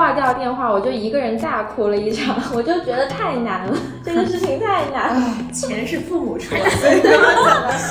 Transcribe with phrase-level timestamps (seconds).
[0.00, 5.36] 挂掉电话，我就一个人大哭了一场， 我就觉得太难了， 这个事情太难了。
[5.52, 6.62] 钱是父母出的。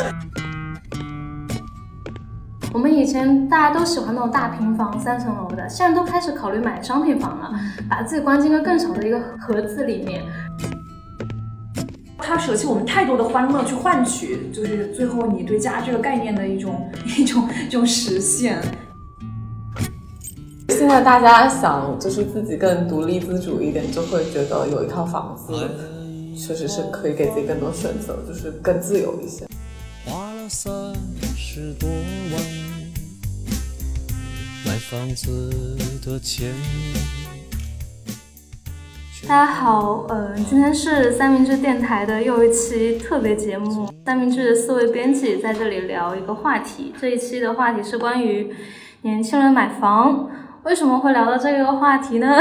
[2.74, 7.52] 我们以前大家都喜欢那种大平房、三层楼的，现在都开始考虑买商品房了，
[7.88, 10.24] 把自己关进一个更小的一个盒子里面。
[12.18, 18.60] 他舍弃我们太多的欢乐去换取，就是最后你对家这个概念的一种一种一种实现。
[20.80, 25.54] 现在大家想就是自己更独立自主一点，就会觉得有一套房子
[26.38, 29.46] 确实是可以给自己更多选择，就是更自由一些。
[30.06, 30.72] 花了三
[31.36, 32.42] 十多万
[34.66, 35.52] 买房子
[36.02, 36.54] 的钱。
[39.28, 43.94] 大家好，呃，今天是三明治电台的又一期特别节目。
[44.06, 48.50] 三明治的四位编辑在这里聊一个话题，这一期的话题是关于
[49.02, 50.30] 年轻人买房。
[50.64, 52.38] 为什么会聊到这个话题呢？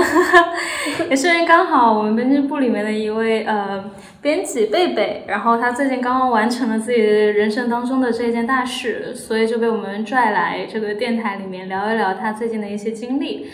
[1.09, 3.84] 也是因为刚好我们编辑部里面的一位呃
[4.20, 13.48] 编辑贝贝，然后他最近刚刚完成了自己人生当中的这件大事，所以就被我们拽来这个电台里面聊一聊他最近的一些经历。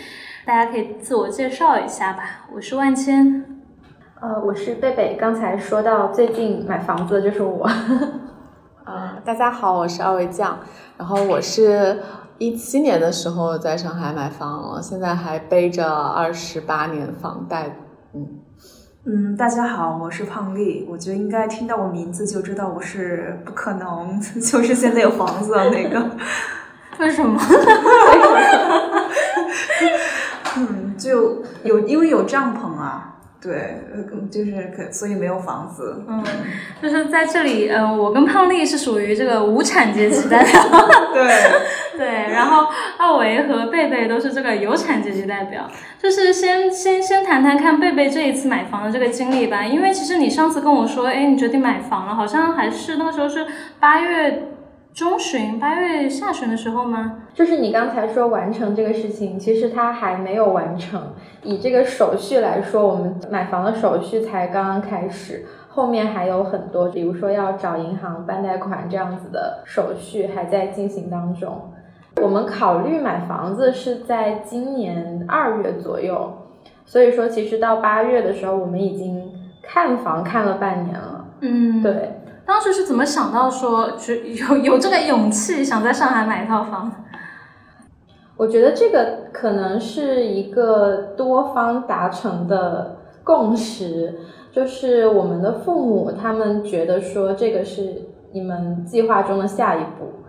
[0.46, 3.44] 大家可以自我介绍一下吧，我是万千，
[4.20, 5.16] 呃，我是贝贝。
[5.18, 7.68] 刚才说到最近买房子的就是我，
[8.84, 10.58] 呃，大家好，我是二位酱，
[10.98, 11.98] 然后我是
[12.38, 17.76] 一七年的时候在上海买房了，现在还背着二十八年房贷，
[18.12, 18.26] 嗯。
[19.06, 26.10] 嗯，大家好，我是胖丽，我觉得应该听到我名字就知道我是不可能， 就是现在有房子的那个，
[26.98, 27.40] 为什么？
[30.56, 33.13] 嗯，就有因为有帐篷啊，
[33.44, 33.76] 对，
[34.30, 36.02] 就是可所以没有房子。
[36.08, 36.24] 嗯，
[36.82, 40.62] 就是在这里，嗯，我跟胖丽是属于这个无产阶级代表。
[41.12, 45.70] 对对，然后奥维和贝贝都是这个有产阶级代表。
[46.02, 53.46] 就是先先先谈谈看贝贝这一次买房的这个经历吧，因为其实你上次跟我说，哎，你决定买房了，好像还是那个时候是
[53.78, 54.48] 八月。
[54.94, 57.24] 中旬八月下旬的时候吗？
[57.34, 61.02] 就是你刚才说完成这个事情，其实它还没有完成。
[61.42, 71.72] 以这个手续来说，我们买房的手续才刚刚开始，后面还有很多，比如说要找银行办贷款这样子的手续还在进行当中。
[72.22, 76.32] 我们考虑买房子是在今年二月左右，
[76.84, 79.28] 所以说其实到八月的时候，我们已经
[79.60, 81.24] 看房看了半年了。
[81.40, 82.12] 嗯，对。
[82.46, 86.92] 当时是怎么想到说，就有有这个勇气想在上海买一套房？
[88.36, 94.18] 我觉得这个可能是一个多方达成的共识，
[94.52, 98.02] 就是我们的父母他们觉得说这个是
[98.32, 100.24] 你们计划中的下一步，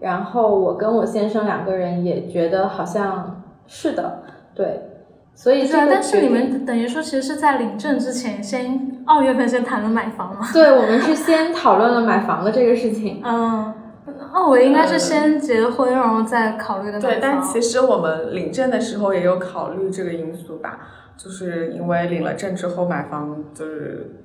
[0.00, 4.22] 然后我跟我先生两个人也觉得好像是的，
[4.54, 4.88] 对。
[5.34, 10.48] 所以，但是你们等于说，其实是在领证之前，先二月份先谈了买房嘛？
[10.52, 13.20] 对，我们是先讨论了买房的这个事情。
[13.26, 13.74] 嗯，
[14.32, 17.00] 哦，我应该是先结婚，然后再考虑的。
[17.00, 20.78] 对，但其实我们领证的时候也有考虑这个因素吧，
[21.16, 24.18] 就是因为领了证之后买房就是。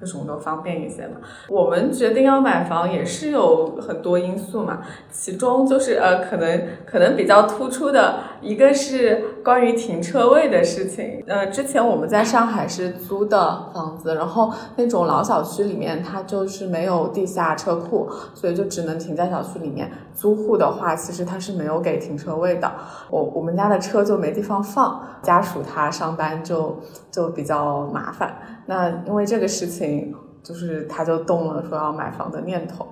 [0.00, 1.18] 各种都方便一些嘛。
[1.46, 11.22] 我们决定要买房也是有很多因素嘛，其中就是呃，可能可能比较突出的一个是关于停车位的事情。
[11.26, 19.90] 呃，之前我们在上海是租的房子，然后那种老小区里面它就是没有地下车库，所以就只能停在小区里面。
[20.14, 22.70] 租户的话，其实他是没有给停车位的。
[23.10, 26.78] 我我们家的车就没地方放，家属他上班就
[27.10, 28.36] 就比较麻烦。
[28.66, 32.86] 那因为这个事情，就是他就动了说要买房的念头，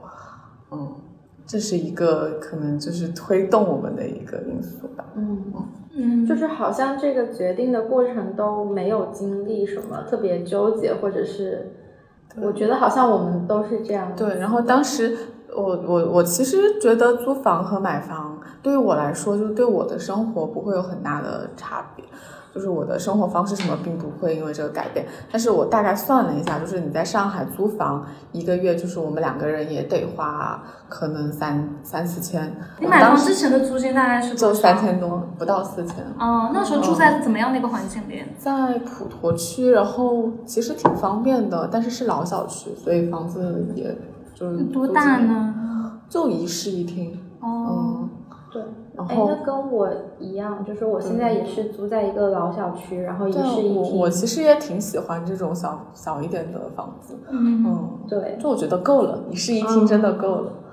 [0.71, 0.95] 嗯，
[1.47, 5.05] 这是一个可能就是推动我们的一个因素吧。
[5.15, 5.53] 嗯
[6.01, 11.73] 嗯，就是好像这个决定的过程都没有经历什么特别纠结，或者是
[12.41, 14.13] 我觉得好像我们都是这样。
[14.17, 15.17] 对，然后当时
[15.55, 22.05] 我我我其实觉得租房和买房对于我来说，就对我的生活不会有很大的差别。
[22.59, 32.53] 就是我的生活方式什么并不会因为这个改变，但是我大概算了一下，就是你在上海租房一个月，就是我们两个人也得花可能三三四千。
[32.81, 36.05] 你买房之前的租金大概是就三千多，不到四千。
[36.19, 38.25] 哦，那时候住在怎么样的一个环境里？
[38.37, 43.97] 在普陀区，然后其实挺方便的，但是是老小区，所以房子也
[44.35, 46.01] 就是多大呢？
[46.09, 47.17] 就一室一厅。
[47.41, 48.09] 哦，
[48.51, 48.61] 对。
[49.07, 53.89] 哎，那跟我一样，就是我现在也是租在一个老小区，然后也是一我。
[53.91, 57.15] 我其实也挺喜欢这种小小一点的房子。
[57.31, 60.53] 嗯，对，就我觉得够了，一室一厅真的够了。
[60.53, 60.68] 嗯，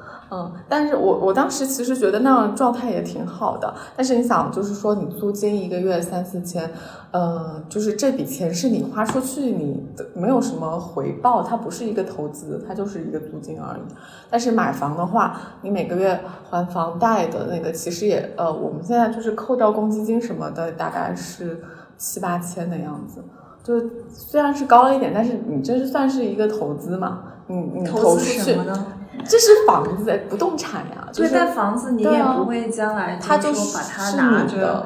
[0.67, 3.73] 但是我我当时其实觉得那样状态也挺好的。
[3.95, 6.69] 但是你想，就是说你租金一个月三四千，
[7.11, 13.81] 呃，就是这笔钱是你花出去，你的没有什么回报，它不是一个投资，它就是一个租金而已。
[14.29, 21.61] 但是买房的话，你每个月还房贷的那个，其实也呃，我们现在就是扣掉公积金什么的，大概是
[21.97, 23.23] 七八千的样子。
[23.63, 27.23] 就虽然是高了一点，但是你这是算是一个投资嘛？
[27.47, 28.85] 你你投什么呢？
[29.27, 31.07] 这是房子，不动产呀。
[31.11, 34.85] 就对，是但房子你也不会将来它就就是说把它拿着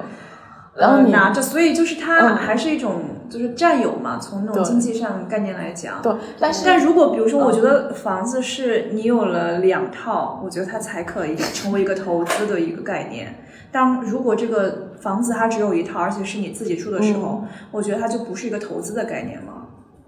[0.75, 6.01] 然后你呃拿着，所以就是它嗯还是一种就是占有嘛，从那种经济上概念来讲。
[6.01, 13.43] 对，但是但如果比如说，我嗯觉得房子是你有了两套，我觉得它才可以成为一个投资的一个概念。
[13.71, 19.53] 当如果这个房子它只有一套，而且是你自己住的时候，我觉得它就不是一个投资的概念了。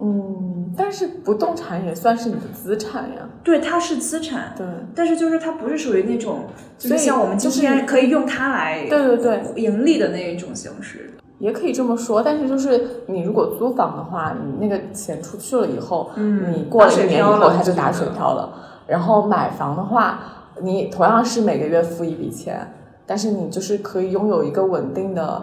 [0.00, 3.28] 嗯，但是不动产也算是你的资产呀。
[3.42, 6.44] 对，它是资产，对，但是就是它不是属于那种，
[6.78, 11.14] 就是像我们今天可以用它来对对对，盈利的那一种形式。
[11.38, 12.22] 也可以这么说。
[12.22, 18.52] 但是就是你如果租房的话，你那个钱出去了以后，嗯你过了一年以后它就打水漂了。
[18.86, 20.20] 然后买房的话，
[20.62, 22.72] 你同样是每个月付一笔钱，
[23.04, 25.42] 但是你就是可以拥有一个稳定的。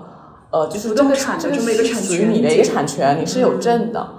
[0.52, 4.00] 呃，就是不这个动产的这个这么一个产是属于权你的一个产权，你是有证的。
[4.02, 4.19] 嗯，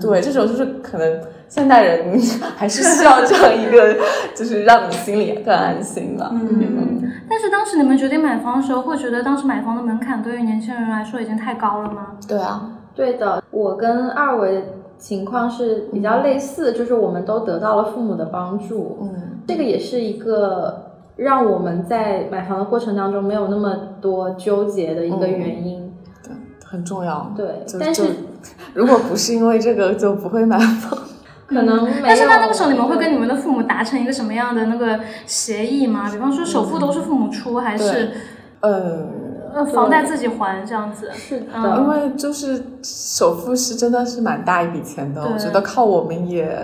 [0.00, 2.18] 对，这种就是可能现代人
[2.56, 3.96] 还是需要这样一个，
[4.34, 6.28] 就是让你心里更安心的。
[6.32, 12.16] 嗯，但是当时你们决定买房的时候，会觉得当时买房的门槛对于年轻人来说已经太高了吗？
[12.26, 14.64] 对啊，对的，我跟二维
[14.98, 25.92] 情况是比较类似，就是我们都得到了父母的帮助，嗯，这个也是一个让我们在买房的过程当中没有那么多纠结的一个原因。
[26.22, 26.32] 对，
[26.64, 27.32] 很重要。
[27.36, 28.08] 对，但是就
[28.74, 30.98] 如果不是因为这个，就不会买房。
[31.46, 32.04] 可能没有。
[32.04, 36.08] 但是那那个时候你们会跟你们的父母达成一个什么样的那个协议吗？
[36.10, 38.12] 比方说首付都是父母出，还是
[38.60, 39.08] 嗯，
[39.52, 41.10] 呃房贷自己还这样子？
[41.12, 46.56] 是的，嗯因为就是首付是真的是蛮大一笔钱的，我觉得靠我们也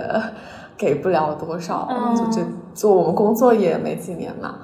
[0.77, 2.41] 给不了多少，嗯就这
[2.73, 4.55] 就我们工作也没几年嘛。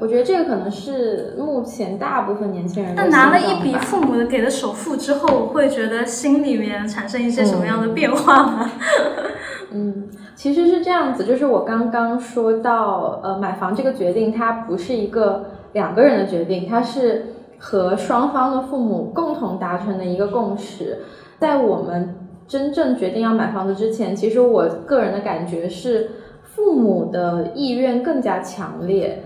[0.00, 8.70] 我觉得这个可能是目前大部分年轻人的那拿了一笔父母的给的首付之后，会觉得心里面产生一些什么样的变化吗？
[9.72, 17.26] 嗯，其实是这样子，就是我刚刚说到，呃，买房这个决定，它不是一个两个人的决定，它是
[17.58, 20.98] 和双方的父母共同达成的一个共识。
[21.40, 22.14] 在我们
[22.46, 26.10] 真正决定要买房子之前，其实我个人的感觉是，
[26.44, 29.24] 父母的意愿更加强烈。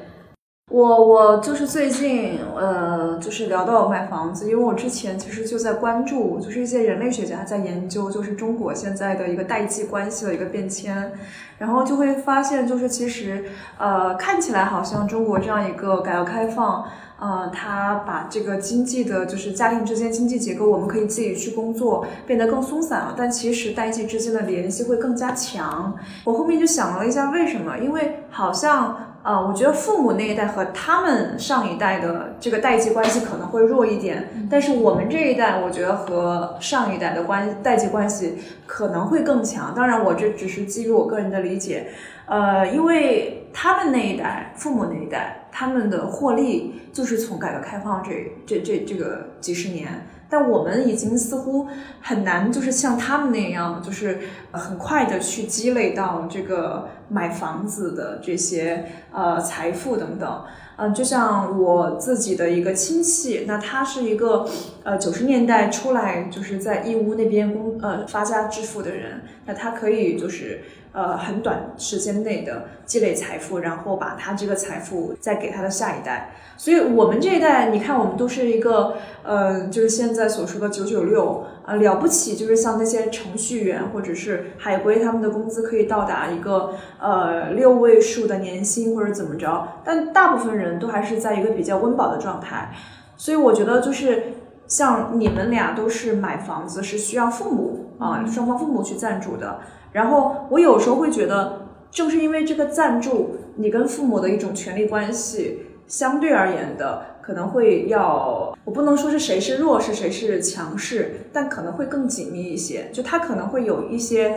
[0.68, 11.12] 我我就是最近呃，就是聊到买房子，因为我之前其实就在关注，就是一些人类学家在研究，就是中国现在的一个代际关系的一个变迁，
[11.56, 13.46] 然后就会发现，就是其实
[13.78, 16.84] 呃，看起来好像中国这样一个改革开放。
[17.20, 23.14] 呃，它把这个经济的，就是家庭之间经济结构，我们可以自己去工作，变得更松散了。
[23.18, 25.96] 但其实代际之间的联系会更加强。
[26.22, 27.76] 我后面就想了一下，为什么？
[27.78, 39.74] 因为好像呃，我觉得父母那一代和他们上一代的这个代际关系可能会弱一点，但是我们这一代，我觉得和上一代的关代际关系可能会更强。
[39.76, 41.88] 当然，我这只是基于我个人的理解，
[42.24, 50.06] 呃，因为他们那一代，父母那一代，他们的获利就是从改革开放这这这这个几十年。
[50.30, 51.66] 但我们已经似乎
[52.02, 54.18] 很难，就是像他们那样，就是
[54.52, 60.44] 很快的去积累到这个买房子的这些呃财富等等。
[60.80, 64.46] 嗯、就像我自己的一个亲戚，那他是一个
[64.84, 70.62] 呃九十年代出来就是在义乌那边工呃发家致富的人，那他可以就是
[70.98, 76.30] 呃很短时间内的积累财富，然后把他这个财富再给他的下一代。
[76.56, 92.72] 所以我们这一代，你看我们都是一个呃，就是现在所说的九九六啊，了不起，就是像那些程序员或者是海归，他们的工资可以到达一个呃六位数的年薪或者怎么着，但大部分人都还是在一个比较温饱的状态。
[93.16, 94.32] 所以我觉得就是
[94.66, 99.60] 像你们俩都是买房子是需要父母啊、双方父母去赞助的。
[99.92, 105.64] 然后我有时候会觉得，正是因为这个赞助，你跟父母的一种权利关系。
[105.86, 112.90] 相对而言的可能会要，我不能说是谁是弱势谁是强势，但可能会更紧密一些。
[112.92, 114.34] 就他可能会有一些，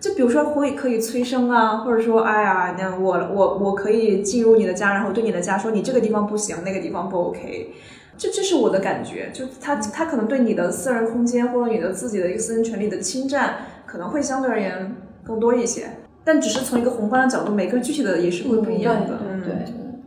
[0.00, 7.74] 就比如说会可以催生啊，或者说，哎呀，那我我我可以进入你的家，然后对你的家说你这个地方不行，那个地方不 OK。
[8.16, 13.56] 这这是我的感觉，就他他可能对你的私人空间或者你的自己的一个私人权利的侵占，
[13.86, 15.86] 可能会相对而言更多一些。
[16.24, 19.18] 但只是从一个宏观的角度，每个具体的也是会不一样的。
[19.24, 19.54] 嗯对，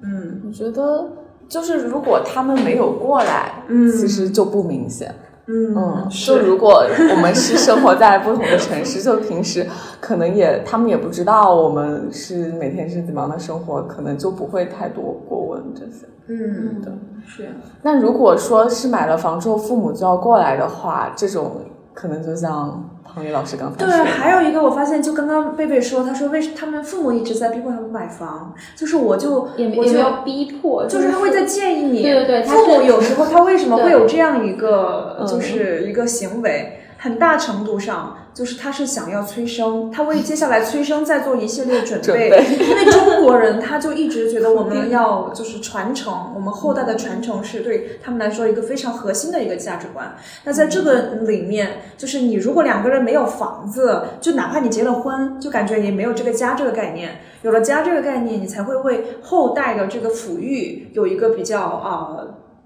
[0.04, 1.08] 嗯我觉得
[1.48, 5.16] 就是如果他们没有过来，嗯其实就不明显。
[5.52, 9.66] 嗯嗯，就如果我们是生活在不同的城市，就平时
[10.00, 16.06] 可能也他们也不知道我们是每天是怎么样的生活，可能就不会太多过问这些。
[16.28, 16.94] 嗯对。
[17.26, 17.48] 是
[17.84, 21.62] 那如果说是买了房之后父母就要过来的话，这种
[22.00, 35.28] 可能就像庞宇老师刚才对，说的，还有一个我发现，就刚刚贝贝说，他说为什他们父母一直在逼迫他们买房，就是我就我就也没有逼迫，就是他会在建议你，对对对父母有时候他为什么会有这样一个嗯。
[35.28, 50.16] 就是一个行为，很大程度上就是他是想要催生，他为接下来催生再做一系列准准备，备因为中国人他就一直觉得我们要就是传承，我们后代的传承是对他们来说一个非常核心的一个价值观。
[50.44, 57.20] 那在这个里面，就是你如果两个人没有房子，就哪怕你结了婚，就感觉也没有这个家这个概念。
[57.42, 62.18] 有了家这个概念，你才会为后代的这个抚育有一个比较啊、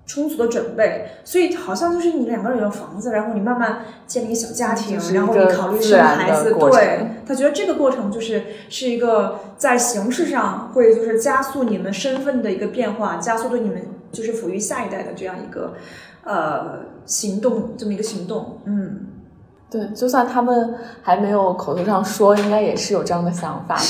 [0.05, 1.09] 充足的准备。
[1.23, 13.81] 所以好像就是你两个人有房子，然后你慢慢建立一个小家庭，然后你考虑生孩子，对他觉得这个过程就是是一个在形式上会就是加速你们身份的一个变化，加速对你们
[14.11, 15.73] 就是抚育下一代的这样一个
[16.23, 19.07] 呃行动，这么一个行动，嗯。
[19.71, 23.81] 对，就算他们还没有口头上说，应该也是有这样的想法的。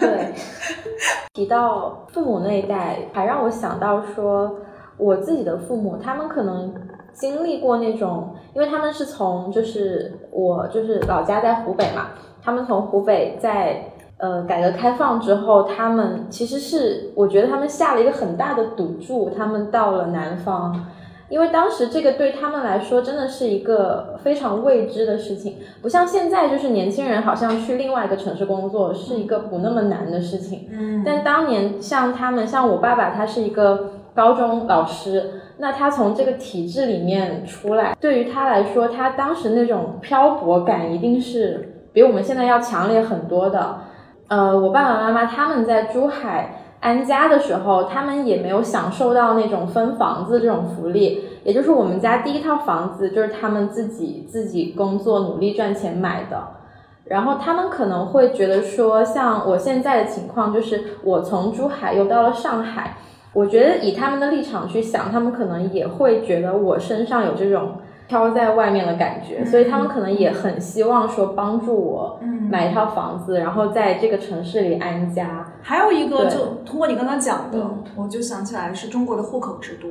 [0.00, 0.32] 对，
[1.32, 4.56] 提到父母那一代，还让我想到说，
[4.96, 6.72] 我自己的父母，他们可能
[7.12, 12.10] 经历过那种，因为他们是从就是我就是老家在湖北嘛，
[12.42, 20.86] 他们从湖北在呃改革开放之后，他们其实是我觉得他们下了一个很大的赌注，他们到了南方。
[21.34, 30.68] 因为当时这个对他们来说真的是一个非常未知的事情，不像现在，就是年轻人好像去另外一个城市工作是一个不那么难的事情。
[30.70, 43.78] 嗯但当年像他们，像我爸爸，他是一个高中老师，那他从这个体制里面出来，对于他来说，他当时那种漂泊感一定是比我们现在要强烈很多的。
[44.28, 56.36] 呃，我爸爸妈妈他们在珠海安家的时候，他们也没有享受到那种分房子这种福利，也就是我们家第一套房子就是他们自己自己工作努力赚钱买的。
[57.06, 62.98] 然后他们可能会觉得说，像我现在的情况，就是我从珠海又到了上海，
[63.32, 67.76] 我觉得以他们的立场去想，他们可能也会觉得我身上有这种
[68.06, 72.20] 飘在外面的感觉，所以他们可能也很希望说帮助我
[72.50, 75.52] 买一套房子，然后在这个城市里安家。
[75.62, 77.84] 还有一个，就通过你刚刚讲的，嗯。
[77.96, 79.88] 我就想起来是中国的户口制度，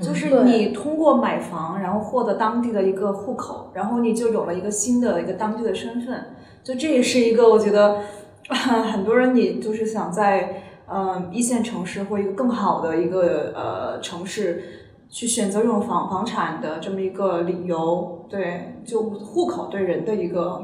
[0.00, 6.26] 就是你通过买房，然后获得当地的一个户口，然后你就有了一个新的一个当地的身份，
[6.62, 7.96] 就这也是一个我觉得
[8.92, 14.62] 很多人你就是想在嗯、一线城市或一个更好的一个呃城市。
[15.10, 20.62] 去选择这种房房产的这么一个理由，对，就户口对人的一个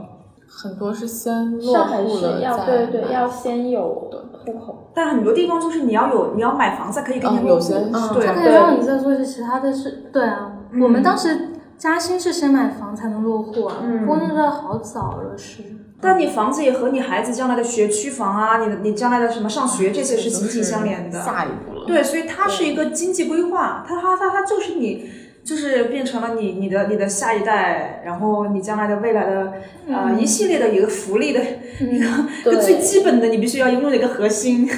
[0.48, 4.10] 很多是先落上海户了是要对对要先有
[4.44, 10.08] 户口，但很多地方就是你要有你要买房才可以给你嗯入户，有些是对他可以让你再做一些其他的事。
[10.12, 15.62] 对啊，嗯我们当时嘉兴是先买房才能落户啊，嗯不过那个好早了是。
[16.00, 21.20] 但你房子也和你孩子将来的学区房啊，你的你将来的什么上学这些是都息息相连的。
[21.20, 21.75] 下一步了。
[21.86, 25.10] 对，所以它是一个经济规划，它它它它就是你，
[25.44, 29.52] 就是变成了你你的你的下一代，然后你将来的未来的
[29.88, 31.40] 呃一系列的一个福利的
[31.80, 32.06] 一个
[32.50, 34.68] 一个最基本的你必须要拥有的一个核心。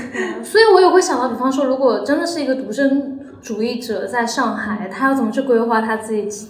[0.45, 6.49] 所以我也会想到，比方说，如果真的是一个独生主义者在上海，他要怎么去规划他自己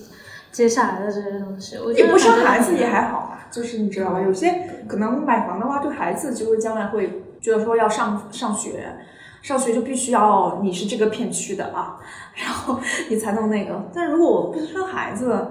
[0.51, 1.77] 接下来的这些东西？
[1.77, 4.53] 我觉得很多生孩子也还好吧，就是你知道吧，有些
[4.89, 8.97] 可能买房的话，对孩子就是将来会觉得说要上上学，
[9.43, 11.97] 上学就必须要你是这个片区的啊，
[12.35, 12.79] 然后
[13.09, 13.89] 你才能那个。
[13.95, 15.49] 但如果我不生孩子，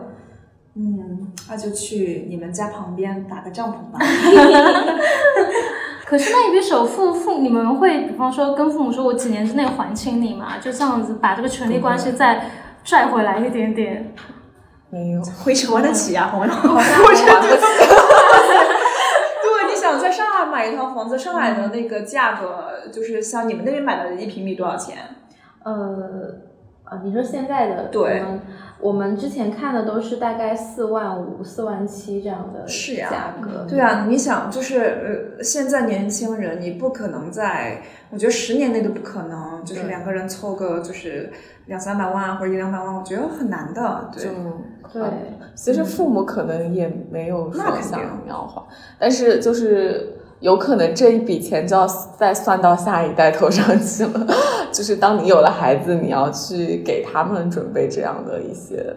[0.75, 3.99] 嗯，那就去你们家旁边打个帐篷吧。
[6.05, 10.57] 可是那一笔首付，父你们会比方说跟父母说，我几年之内还清你嘛？
[10.57, 12.49] 就这样子把这个权利关系再
[12.83, 14.13] 拽回来一点点。
[14.89, 16.53] 没有， 会还得起啊，朋友。
[16.53, 17.57] 我觉得对，你
[19.87, 24.97] 想在上海买一套房子，上海的那个价格就是像你们那边买的一平米多少钱？
[25.63, 26.35] 呃，
[26.83, 28.23] 啊，你说现在的对
[28.79, 33.65] 我们之前看的都是大概四万五、四万七这样的是呀价格。
[33.67, 34.79] 对啊，你想，就是
[35.37, 37.81] 呃，现在年轻人，你不可能在，
[38.11, 41.31] 我觉得十年内都不可能，就是两个人凑个就是
[41.65, 44.09] 两三百万或者一两百万，我觉得很难的。
[44.13, 44.29] 对就，
[44.93, 45.03] 对，
[45.55, 48.63] 其实父母可能也没有说想要花，
[48.99, 54.27] 但是就是有可能这一笔钱就要再算到下一代头上去了。
[54.71, 58.95] 就是当你有了孩子，你要去给他们准备这样的一些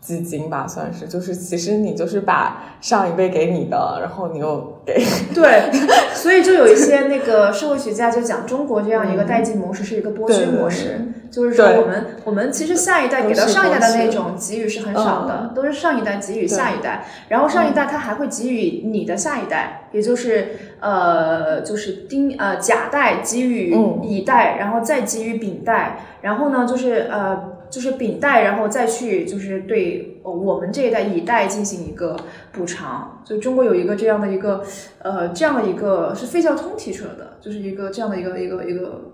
[0.00, 1.06] 基金吧，算是。
[1.06, 5.02] 就是其实你就是把上一辈给你的，然后你又给，
[5.34, 5.70] 对，
[6.14, 11.00] 所以就有一些那个社会学家就讲，中国这样一个代际模式是一个剥削模式，
[11.34, 15.54] 就是说我们我们其实下一代给到上一代的那种给予是很少的，嗯。
[15.54, 20.48] 都是上一代给予下一代，然后上一代他还会给予你的下一代，也就是
[20.80, 24.00] 呃就是丁呃甲代给予嗯。
[24.04, 27.52] 乙代，然后再给予丙代，然后呢就是呃。
[27.70, 32.14] 就是丙代，然后再去就是对呃我们这一代乙代进行一个
[32.52, 34.62] 补偿，就中国有一个这样的一个
[35.02, 39.13] 呃这样的一个是费孝通提出来的，就是一个这样的一个一个一个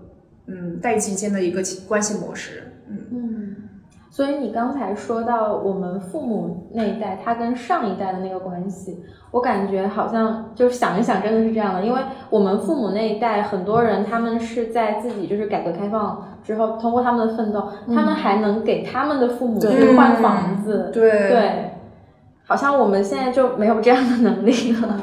[0.51, 3.55] 嗯代际间的一个关系模式，嗯嗯，
[4.09, 8.99] 所以你刚才说到我们父母那一代，他跟上一代的那个关系，
[9.31, 11.85] 我感觉好像就是想一想，真的是这样的。
[11.85, 19.59] 因为我们父母那一代，很多人他们是在自己就是改革开放之后，通过他们的奋斗，他们还能给他们的父母
[19.95, 21.71] 换房子，对对，
[22.45, 24.99] 好像我们现在就没有这样的能力了。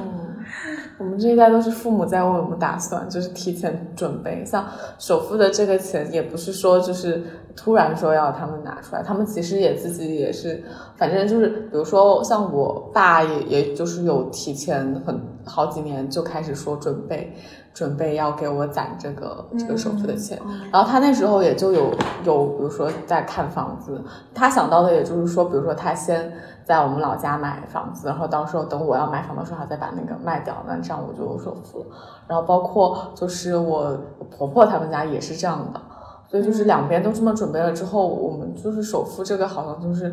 [0.99, 4.45] 我们这一代都是父母在为我们打算，就是提前准备。
[4.45, 4.67] 像
[4.99, 7.23] 首付的这个钱，也不是说就是
[7.55, 10.63] 突然说要他们拿出来，他们其实也自己也是，
[10.97, 17.33] 反正就是，比如说像我爸也也就是有提前很好几年就开始说准备。
[17.79, 20.37] 准备要给我攒这个这个首付的钱，
[20.73, 21.95] 然后他那时候也就有
[22.25, 24.03] 有，比如说在看房子，
[24.35, 26.33] 他想到的也就是说，比如说他先
[26.65, 31.87] 在我们老家买房子，然后到时候等我要买房的时候，他再把那个卖掉，那这样我就有首付了。
[32.27, 33.97] 然后包括就是我
[34.37, 35.81] 婆婆他们家也是这样的，
[36.29, 40.13] 所以就是两边都这么准备了之后，我们就是首付这个好像就是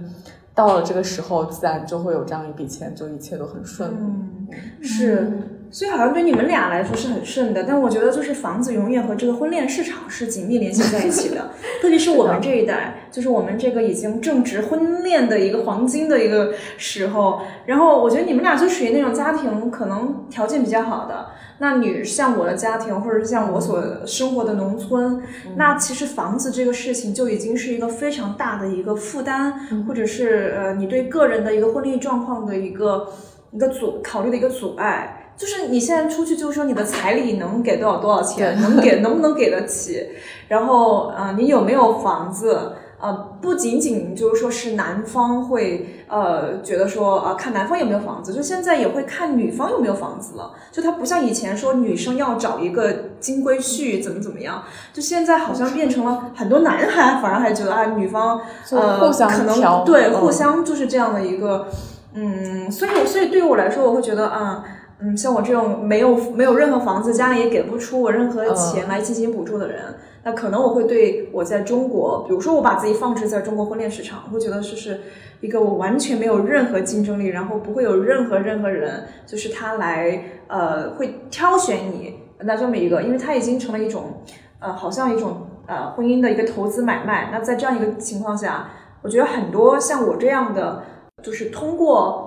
[0.53, 3.95] 到了这个时候，自然就会有这样一笔钱，就一切都很顺利。
[3.99, 4.47] 嗯，
[4.83, 5.51] 是。
[5.75, 11.51] 所以好像对你们俩来说是很顺的，但我觉得就是房子永远和这个婚恋市场是紧密联系在一起的，
[11.83, 17.41] 特别是我们这一代，就是我们这个已经正值婚恋的一个黄金的一个时候。
[17.65, 21.25] 然后我觉得你们俩就属于那种家庭可能条件比较好的，
[21.57, 25.21] 那你像我的家庭，或者是像我所生活的农村，
[25.57, 29.51] 那其实房子这个事情就已经是一个非常大的一个负担，
[29.85, 33.11] 或者是呃你对个人的一个婚恋状况的一个
[33.51, 35.21] 一个阻考虑的一个阻碍。
[35.37, 40.07] 就是你现在出去，就是说你的彩礼能给多少多少钱，能给能不能给得起？
[40.47, 42.73] 然后呃，你有没有房子？
[42.97, 50.53] 呃，不仅仅就是说是男方会呃觉得说啊、呃、看男方有没有房子，就现在也会看女方有没有房子了。
[50.71, 58.39] 就他不像以前说女生要找一个金龟婿怎么怎么样，就现在好像变成了很多男孩反而还觉得啊女方
[58.71, 61.67] 呃互相可能对嗯互相就是这样的一个
[62.13, 64.63] 嗯，所以所以对于我来说，我会觉得啊。
[64.65, 64.74] 嗯，
[65.15, 75.01] 像我这种没有没有任何房子，家里也给不出我任何钱来进行补助的人，那可能我会对我在中国，比如说我把自己放置在中国婚恋市场，我会觉得这是
[75.41, 84.21] 一个我完全没有任何竞争力，然后不会有任何任何人就是他来呃会挑选你那这么一个，因为他已经成了一种
[84.59, 87.31] 呃好像一种呃婚姻的一个投资买卖。
[87.33, 88.69] 那在这样一个情况下，
[89.01, 90.83] 我觉得很多像我这样的，
[91.21, 92.24] 就是通过。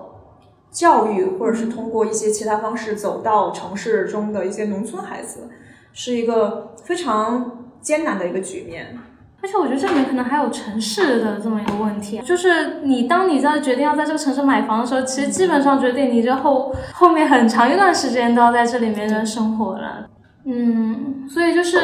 [0.71, 5.49] 教育，或者是通过一些其他方式走到城市中的一些农村孩子，
[5.93, 8.99] 是一个非常艰难的一个局面。
[9.41, 20.09] 而且我觉得这里面可能还有城市的这么一个问题，就是你当你在决定要在这个城市买房的时候，其实基本上决定你之后后面很长一段时间都要在这里面的生活了。
[20.45, 21.79] 嗯，所以就是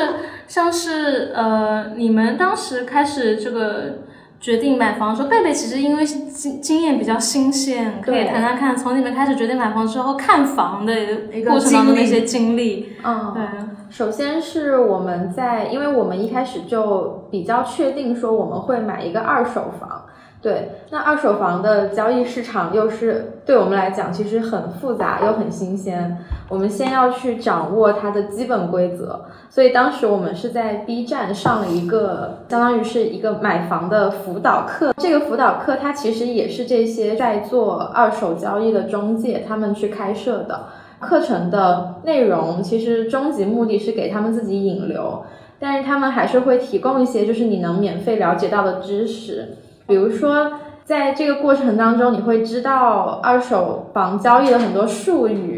[0.46, 4.04] 像是呃，你们当时开始这个。
[4.44, 10.92] 决定买房的时候，贝贝其实因为经经验比较新鲜，可以谈谈看从你们开始决定买房之后看房的
[11.32, 12.92] 一个过程当中的一些经历。
[13.02, 13.42] 嗯，对。
[13.88, 20.04] 首先是我们在，因为我们一开始就比较确定说我们会买一个二手房。
[20.42, 29.24] 对，那二手房的交易市场又是对我们来讲其实很复杂又很新鲜，我们先要去掌握它的基本规则。
[29.48, 34.92] 所以当时我们是在 B 站上了一个，相当于是一个买房的辅导课。
[34.98, 40.64] 这个辅导课它其实也是这些在做二手交易的中介他们去开设的。
[41.00, 45.22] 课程的内容其实终极目的是给他们自己引流。
[45.60, 50.52] 但是他们还是会提供一些就是你能免费了解到的知识，比如说
[50.84, 55.53] 在这个过程当中，你会知道二手房交易的很多术语，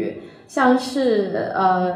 [0.47, 1.93] 像是呃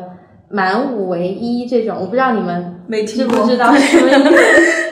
[0.49, 4.29] 满五为一这种，我不知道你们没听过知不知道什么意思？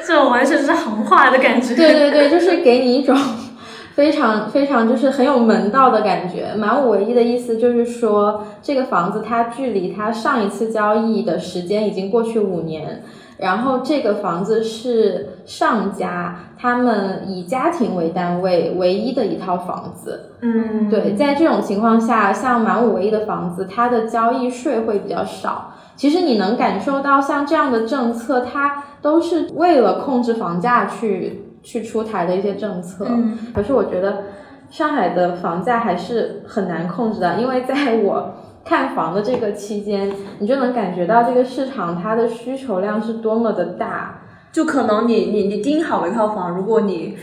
[0.08, 1.76] 这种完全是行话的感觉。
[1.76, 3.16] 对对对，就是给你一种
[3.94, 6.56] 非常非常就是很有门道的感觉。
[6.56, 13.04] 满五为一的意思就是说，这个房子它距离它上一次交易的时间已经过去五年，
[13.40, 20.34] 然后这个房子是上家他们以家庭为单位唯一的一套房子。
[20.42, 25.74] 嗯，对，在这种情况下，像满五唯一的房子，它的交易税会比较少。
[25.96, 33.06] 其实你能感受到，像这样的政策，它都是为了控制房价去去出台的一些政策。
[33.10, 34.24] 嗯可是我觉得
[34.70, 38.34] 上海的房价还是很难控制的，因为在我
[38.70, 44.22] 看房的这个期间，你就能感觉到这个市场它的需求量是多么的大。
[44.52, 47.18] 就可能你你你盯好了一套房，如果你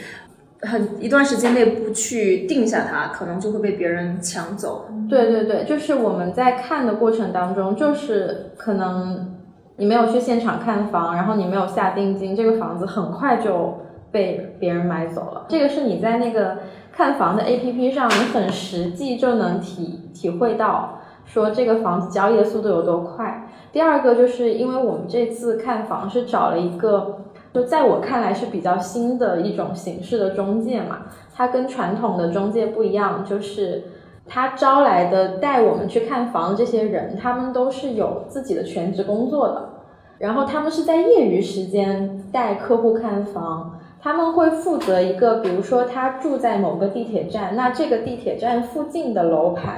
[0.63, 4.89] 很一段时间内不去定下它，可能就会被别人抢走。
[5.09, 9.35] 对对对，就是我们在看的过程当中，就是可能
[9.77, 13.79] 你没有去现场看房，然后你没有下定金，这个房子很快就
[14.11, 15.47] 被别人买走了。
[15.49, 16.59] 这个是你在那个
[16.93, 23.49] 看房的 APP 上，你很实际就能体体会到，说这个房子交易的速度有多快。
[23.71, 27.19] 第二个就是因为我们这次看房是找了一个。
[27.55, 33.85] 就在我看来是比较新的一种形式的中介嘛，它跟传统的中介不一样，就是
[34.27, 39.71] 他招来的带我们去看房的这些人，他们都是有自己的全职工作的，
[40.19, 49.77] 然后他们是在业余时间带客户看房，他们会负责一个，比如说他住在某个地铁站，那这个地铁站附近的楼盘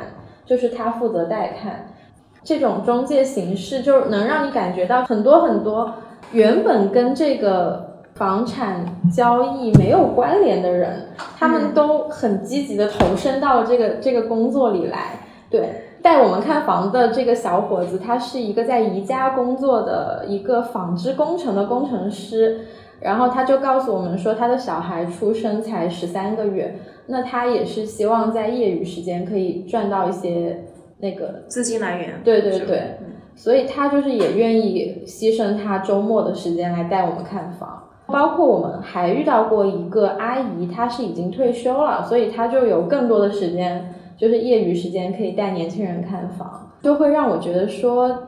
[0.48, 1.86] 就是他负责带看，
[2.42, 5.92] 这种中介形式就能让你感觉到很多很多。
[6.32, 8.84] 原本跟这个房产
[9.14, 11.08] 交易没有关联的人，
[11.38, 15.20] 他们都很积极的投身到了这个这个工作里来。
[15.50, 22.60] 对，带我们看房的这个小伙子，他是一个在宜家工作的一个纺织工程的工程师，
[23.00, 26.78] 然后他就告诉我们说，他的小孩出生才十三个月，
[27.08, 30.64] 那他也是希望在业余时间可以赚到一些
[31.00, 32.20] 那个资金来源。
[32.22, 32.82] 对对对。
[33.34, 48.24] 所以他就是也愿意牺牲他周末的时间来带我们看房，包括我们还遇到过一个阿姨，她是已经退休了，所以她就有更多的时间，就是业余时间可以带年轻人看房，就会让我觉得说，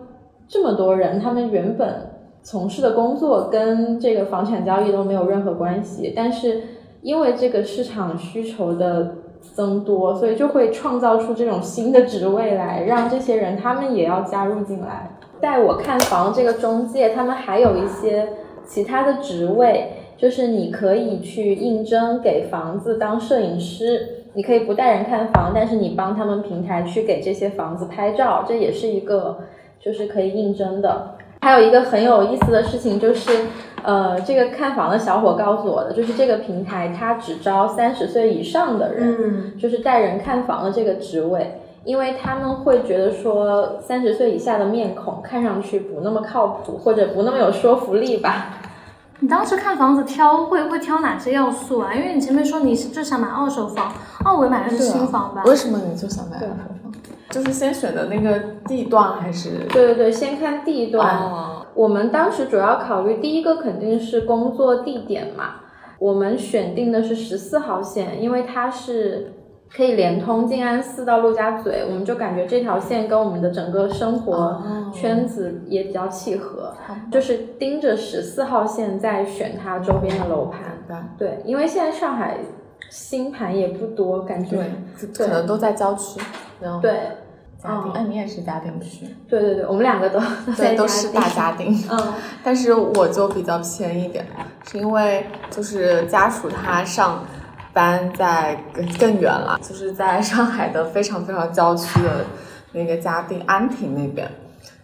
[0.46, 2.12] 这么多人他们原本
[2.44, 6.62] 从事的工作跟这个房产交易都没有任何关系，但是
[7.02, 9.16] 因为这个市场需求的。
[9.54, 15.10] 增多，所以就会创造出这种新的职位来，让这些人他们也要加入进来。
[15.40, 18.28] 带我看房这个中介，他们还有一些
[18.66, 29.38] 其他的职位，就是你可以去应征给房子当摄影师，你可以不带人看房，但是你帮他们平台去给这些房子拍照，这也是一个
[29.80, 31.16] 就是可以应征的。
[31.40, 33.46] 还有一个很有意思的事情就是。
[33.82, 48.58] 呃，这个看房的小伙告诉我的，就是这个平台它只招三十岁以上的人，嗯，就是带人看房的这个职位，因为他们会觉得说三十岁以下的面孔看上去不那么靠谱，或者不那么有说服力吧。
[49.20, 51.94] 你当时看房子挑会会挑哪些要素啊？
[51.94, 53.90] 因为你前面说你是就想买二手房，
[54.24, 55.42] 奥维买的是新房吧？
[55.46, 56.48] 为什么你就想买二手
[56.82, 56.89] 房？
[57.30, 59.50] 就是先选的那个地段还是？
[59.68, 61.18] 对对对，先看地段。
[61.18, 65.60] 哦我们当时主要考虑第一个肯定是工作地点嘛，
[66.00, 69.32] 我们选定的是十四号线，因为它是
[69.72, 76.74] 可以连通静安寺到陆家嘴，我们就感觉这条线跟我们的整个生活哦圈子也比较契合，
[77.10, 81.14] 就是盯着十四号线在选它周边的楼盘。
[81.16, 82.38] 对，因为现在上海
[82.90, 86.20] 新盘也不多，感觉对，可能都在郊区，
[86.60, 86.72] 然
[87.62, 90.20] 后对嘉定，嗯哎，你也是嘉定区，对对对，我们两个都
[90.56, 91.84] 对， 都嘉是定大家庭。
[91.90, 92.12] 嗯。
[92.42, 94.26] 但是我就比较偏一点，
[94.70, 97.24] 是因为就是家属他上
[97.72, 102.24] 班在更更远了，就是在 上海的非常非常郊区的
[102.72, 104.30] 那个嘉定安亭那边。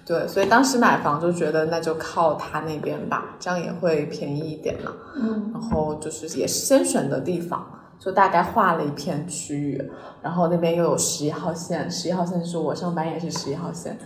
[0.05, 4.93] 对，所以当时买房就觉得那就靠他那边吧，这样也会便宜一点嘛。
[5.17, 7.67] 嗯，然后就是也是先选的地方，
[7.99, 9.91] 就大概划了一片区域，
[10.23, 13.97] 然后那边又有十一号线，十一号线是我上班也是十一号线，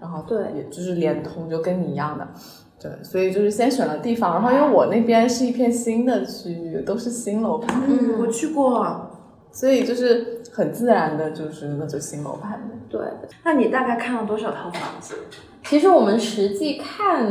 [0.00, 2.26] 然后对也就是连通，就跟你一样的。
[2.78, 9.10] 对，所以就是先选了地方，然后因为我那边是一片新的区域，都是新楼盘，嗯，我去过。
[9.50, 12.76] 所以就是很自然的，就是那就新楼盘呗。
[12.90, 13.00] 对，
[13.42, 15.14] 那你大概看了多少套房子？
[15.64, 17.26] 其实我们实际看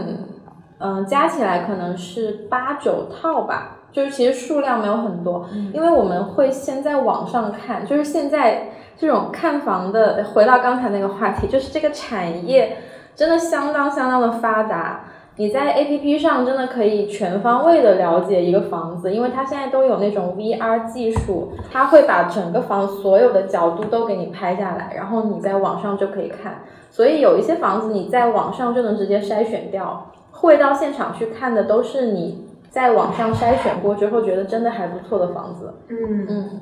[0.80, 12.76] 嗯，加起来可能是八九套吧，就是其实数量没有很多，因为我们会先在网上看，就是现在这种看房的，回到刚才那个话题，就是这个产业
[13.16, 15.06] 真的相当相当的发达。
[15.38, 26.64] 你在 A P P 上真的可以全方位的了解一个房子，因为它现在都有那种 V R 技术，它会把整个房所有的角度都给你拍下来，然后你在网上就可以看。
[26.90, 32.45] 所以有一些房子你在网上就能直接筛选掉，会到现场去看的都是你
[32.76, 35.74] 在网上筛选过之后觉得真的还不错的房子。
[35.88, 36.62] 嗯嗯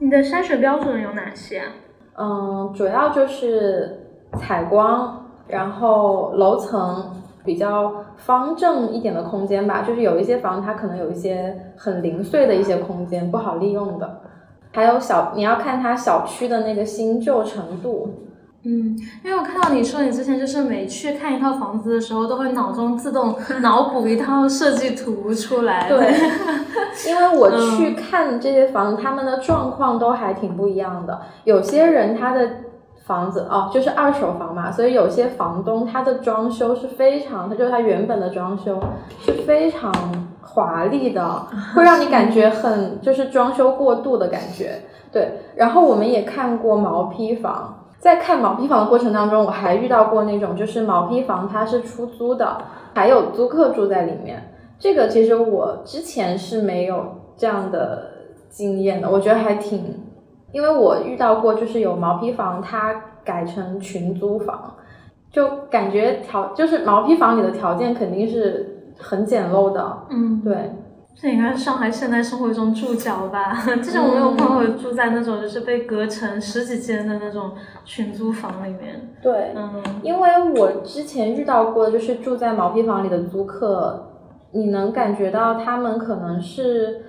[0.00, 1.66] 你的筛选标准有哪些啊？
[2.18, 4.00] 嗯，主要就是
[4.36, 7.22] 采光，然后楼层。
[7.44, 14.20] 比较方正一点的空间吧，就是有一些房它可能有一些很零碎的一些空间不好利用的，
[14.70, 18.08] 还有小你要看它小区的那个新旧程度。
[18.64, 25.88] 嗯，因为我看到你说你之前就是每去看一套房子的时候，都会脑中自动 脑补一套设计图出来。
[25.88, 26.14] 对，
[27.08, 32.48] 因为我去看这些房子，他们的状况都还挺不一样的，有些人他的。
[33.04, 38.80] 房子哦，就是二手房嘛，所以有些房东他的装修是非常，他就是他原本的装修
[39.20, 39.92] 是非常
[40.40, 41.44] 华丽的，
[41.74, 44.82] 会让你感觉 很就是装修过度的感觉。
[45.10, 52.58] 对，然后我们也看过毛坯房，在看毛坯房的过程当中，我还遇到过那种就是毛坯房它是出租的，
[52.94, 54.42] 还有租客住在里面。
[54.76, 57.04] 这个其实我之前是没有
[57.36, 58.08] 这样的
[58.48, 60.02] 经验的，我觉得还挺。
[60.50, 64.74] 因为我遇到过，就是有毛坯房，它改成群租房，
[65.30, 69.98] 就感觉条就是毛坯房里的条件肯定是很简陋的。
[70.10, 70.72] 嗯，对，
[71.14, 73.54] 这应该是上海现代生活一种注脚吧。
[73.82, 77.52] 之前我有朋友住在那种就是被隔成十几间的那种
[77.84, 79.14] 群租房里面。
[79.22, 84.10] 对，嗯，因为我之前遇到过，就是住在毛坯房里的租客，
[84.52, 87.02] 你能感觉到他们可能是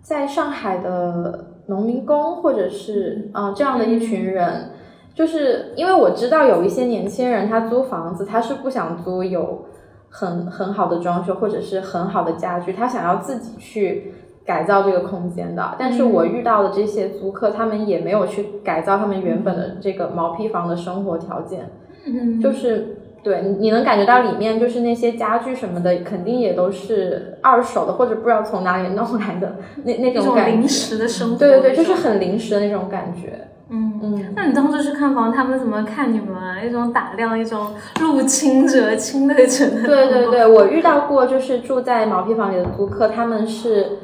[0.00, 1.46] 在上海的。
[1.66, 4.72] 农民工或者是啊这样的一群人，
[5.14, 9.66] 就是因为我知道有一些年轻人他租房子，他是不想租有
[10.10, 14.12] 很很好的装修或者是很好的家具，他想要自己去
[14.44, 15.74] 改造这个空间的。
[15.78, 21.70] 但是我遇到的这些租客，他们也没有去改造他们原本的这个毛坯房的生活条件，
[22.04, 22.96] 嗯，就是。
[23.22, 30.56] 对，你能感觉到里面就是那些家具什么的，肯定也都是二手的，或者不知道从哪里弄来的那那种感觉。
[30.56, 31.36] 临时的生活。
[31.36, 33.46] 对对对，就是很临时的那种感觉。
[33.70, 34.32] 嗯嗯。
[34.36, 36.60] 那你当时去看房，他们怎么看你们啊？
[36.60, 37.68] 一种打量，一种
[38.00, 39.86] 入侵者、侵略者的。
[39.86, 43.98] 对对对，我遇到过，就是住在毛坯房里的租客，他们是，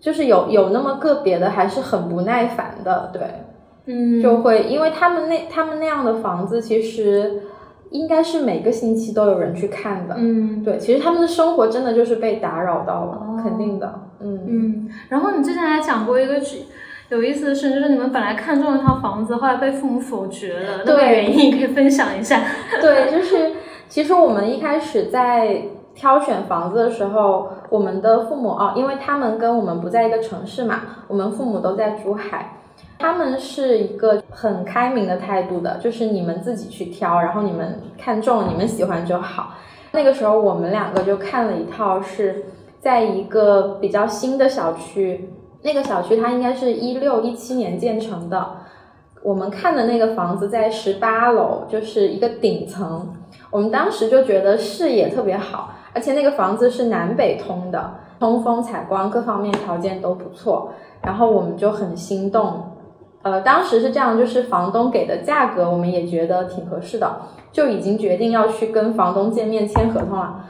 [0.00, 3.10] 就是有有那么个别的，还是很不耐烦的。
[3.12, 3.22] 对，
[3.86, 7.42] 嗯，就会因为他们那他们那样的房子，其实。
[7.90, 14.88] 应该是每个星期都有人去看的，嗯，对，其实他们的生活真的就是被打扰到了，肯定的，嗯嗯。
[15.08, 16.40] 然后你之前还讲过一个
[17.10, 22.42] 有意思的是，就是你们本来看中一套房子，后来被父母否决了，那个原因可以分享一下。
[22.80, 23.52] 对，就是
[23.88, 25.62] 其实我们一开始在
[25.94, 32.58] 挑选房子的时候，我们的父母啊，因为他们跟我们不在一个城市嘛，我们父母都在珠海。
[32.98, 39.54] 他们是一个很开明的态度的，就是你们自己去挑，然后你们看中了，你们喜欢就好。
[39.92, 42.44] 那个时候我们两个就看了一套，是
[42.80, 45.28] 在一个比较新的小区，
[45.64, 48.58] 那个小区它应该是一六一七年建成的。
[49.22, 53.14] 我们看的那个房子在十八楼，就是一个顶层。
[53.50, 62.72] 我们当时就觉得视野特别好，而且那个房子是南北通的，通风采光各方面条件都不错，然后我们就很心动。
[63.22, 67.10] 呃，当时是这样，就是房东给的价格，我们也觉得挺合适的，
[67.50, 70.44] 就已经决定要去跟房东见面签合同了。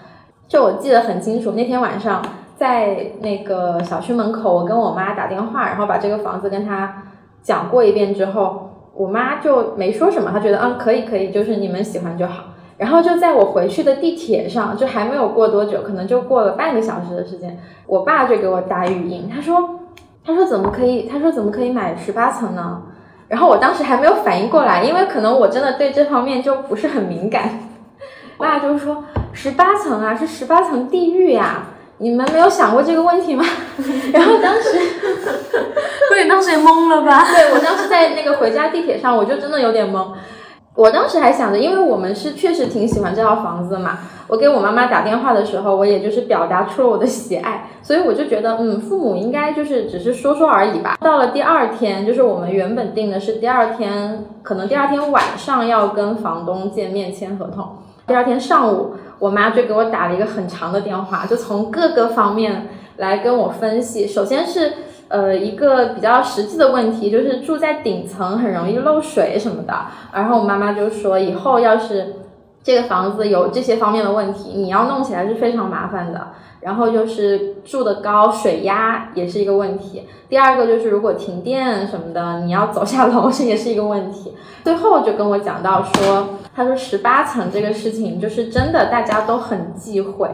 [0.48, 2.20] 就我记得很清楚，那天晚上
[2.54, 7.04] 在那个小区门口，我跟我妈打电话，然后把这个房子跟她
[7.42, 12.44] 讲过一遍之后，我妈就没说什么，她觉得嗯可以可以，就是你们喜欢就好。
[12.76, 19.80] 然后就在我回去的地铁上，就还没有过多久，可能就过了半个小时的时间，我爸就给我打语音，他说。
[20.26, 21.06] 他说怎么可以？
[21.06, 22.80] 他说怎么可以买十八层呢？
[23.28, 27.60] 然后我当时还没有反应过来，因为可能我真的对这方面就不是很敏感。
[28.38, 31.64] 我爸就说十八层啊，是十八层地狱呀！
[32.04, 33.42] 你们没有想过这个问题吗？
[34.12, 34.78] 然后当时，
[36.10, 37.26] 不你当时也懵了吧？
[37.34, 40.08] 对我当时在那个回家地铁上，我就真的有点懵。
[40.74, 44.00] 我当时还想着，因为我们是确实挺喜欢这套房子嘛。
[44.26, 50.98] 我给我妈妈打电话的时候，我也就是表达出了我的喜爱，所以我就觉得，嗯，父母应该就是只是说说而已吧。
[51.00, 57.64] 到了第二天，就是我们原本定的是第二天，可能第二天晚上要跟房东见面签合同。
[58.06, 64.06] 第二天上午，我妈就给我打了一个很长的电话，就从各个方面来跟我分析。
[64.06, 64.70] 首先是
[65.08, 69.74] 呃一个比较实际的问题，就是住在顶层很容易漏水什么的。
[70.12, 72.16] 然后我妈妈就说，以后要是
[72.64, 76.33] 这个房子有这些方面的问题，你要弄起来是非常麻烦的。
[76.61, 80.09] 然后就是住的高，水压也是一个问题。
[80.31, 84.35] 第二个就是如果停电什么的，你要走下楼，这也是一个问题。
[84.64, 90.27] 最后就跟我讲到说，他说十八层这个事情就是真的大家都很忌讳，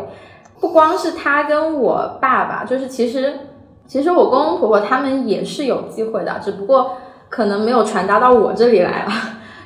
[0.60, 3.40] 不光是他跟我爸爸，就是其实
[3.88, 6.92] 其实我公公婆婆他们也是有忌讳的，只不过
[7.28, 9.12] 可能没有传达到我这里来了。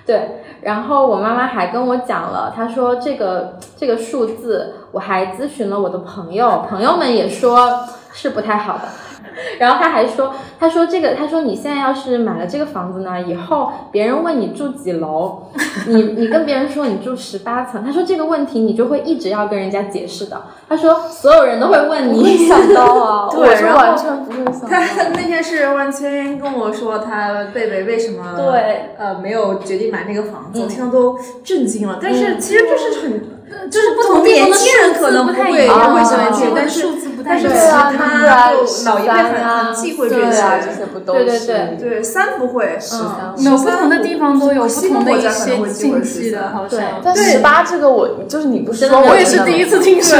[0.06, 8.84] 对，然后我妈妈还跟我讲了，她说这个这个数字，我还咨询了我的朋友，朋友们也说是不太好的。
[9.58, 15.48] 然后他还说，他说这个，他说你现在要是买了这个房子呢，以后别人问你住几楼，
[15.88, 20.42] 你你跟别人说你住十八层，他说这个问题你就会一直要跟人家解释的。
[20.68, 24.68] 他说所有人都会问你，想到啊， 对我是然后完全不会想到。
[24.68, 31.98] 他那天是万千跟我说，他贝贝为什么对呃没有决定买那个房子，我听到都震惊了。
[32.00, 33.33] 但是其实就是很。
[33.70, 37.46] 就是不同同地方的年轻人数字可能不太一样，会喜欢这个，但是数字不太但是
[37.96, 40.30] 他就老一辈很很忌讳这些
[40.64, 40.72] 这。
[40.74, 46.78] 些不都对对是对对，三不会，十三没有不同的地方都有不同的一些禁忌的，好像。
[46.78, 50.16] 对但十八这个我就是你不说，我也是第一次听说。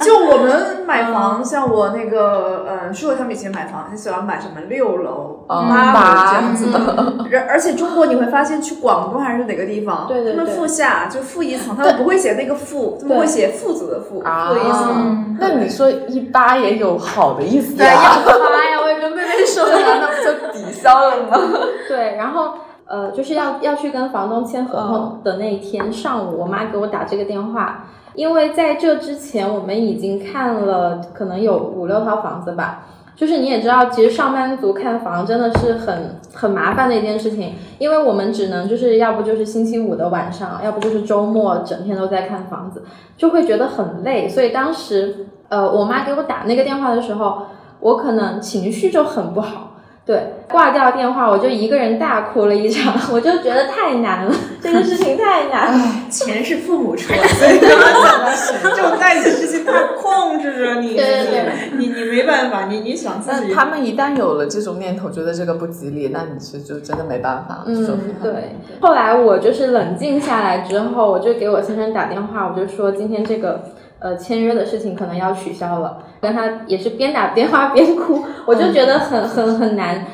[0.00, 7.14] 就我们买房，像我那个呃，叔叔他们以前买房，很喜欢买什么六楼、嗯八楼这样子的。
[7.32, 14.92] 而而且中国你会发现，去广东还是哪个地方，对对对他们负下就负一层，他们不会写那个负，他们会写富足的富，啊负一层。
[14.96, 17.92] 嗯，那你说一八也有好的意思对，呀？
[17.94, 19.70] 要发呀，我也跟妹妹说了。
[19.74, 21.38] 那不就抵消了吗？
[21.88, 22.54] 对，然后
[22.86, 32.86] 呃，就是要要去跟房东签合同的那一天上午，我妈给我打这个电话，因为在这之前我们已经看了可能有五六套房子吧。
[33.16, 42.82] 就是你也知道，其实上班族看房真的是很很麻烦的一件事情，因为我们只能就是要不就是星期五的晚上，要不就是周末整天都在看房子，
[43.16, 44.28] 就会觉得很累。
[44.28, 47.42] 所以当时呃，我妈给我打那个电话的时候，
[47.78, 49.76] 我可能情绪就很不好。
[50.04, 55.84] 对，挂掉电话我就一个人大哭了一场， 我就觉得太难了， 这个事情太难了。
[56.10, 63.48] 钱是父母出的，所以刚刚讲的是这种代际事情，他控制着你，对对对你你没办法，你你想自己。
[63.48, 67.86] 那他们一旦有了这种念头，觉得这个不吉利，那你是就真的没办法嗯，
[68.22, 68.56] 对。
[68.80, 73.64] 后来我就是冷静下来之后，我就给我先生打电话，我就说今天这个
[73.98, 80.04] 呃签约的事情可能要取消了，跟他也是边打电话边哭，我就觉得很很很难。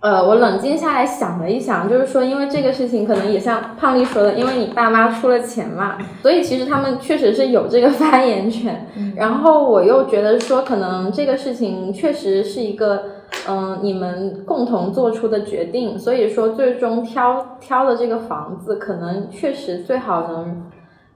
[0.00, 8.86] 呃，我冷静下来想了一想，就是说，因为这个事情可能也像胖丽说的，因为你爸妈出了钱嘛，所以其实他们确实是有这个 发言权。
[9.14, 13.02] 然后我又觉得说，可能这个事情确实是一个，
[13.46, 20.62] 嗯、你们共同做出的决定，所以说最终挑挑的这个房子，可能确实最好能。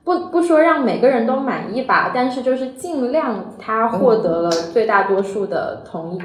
[0.05, 6.23] 不不说让每个人都满意吧，但是就是尽量他获得了最大多数的同意，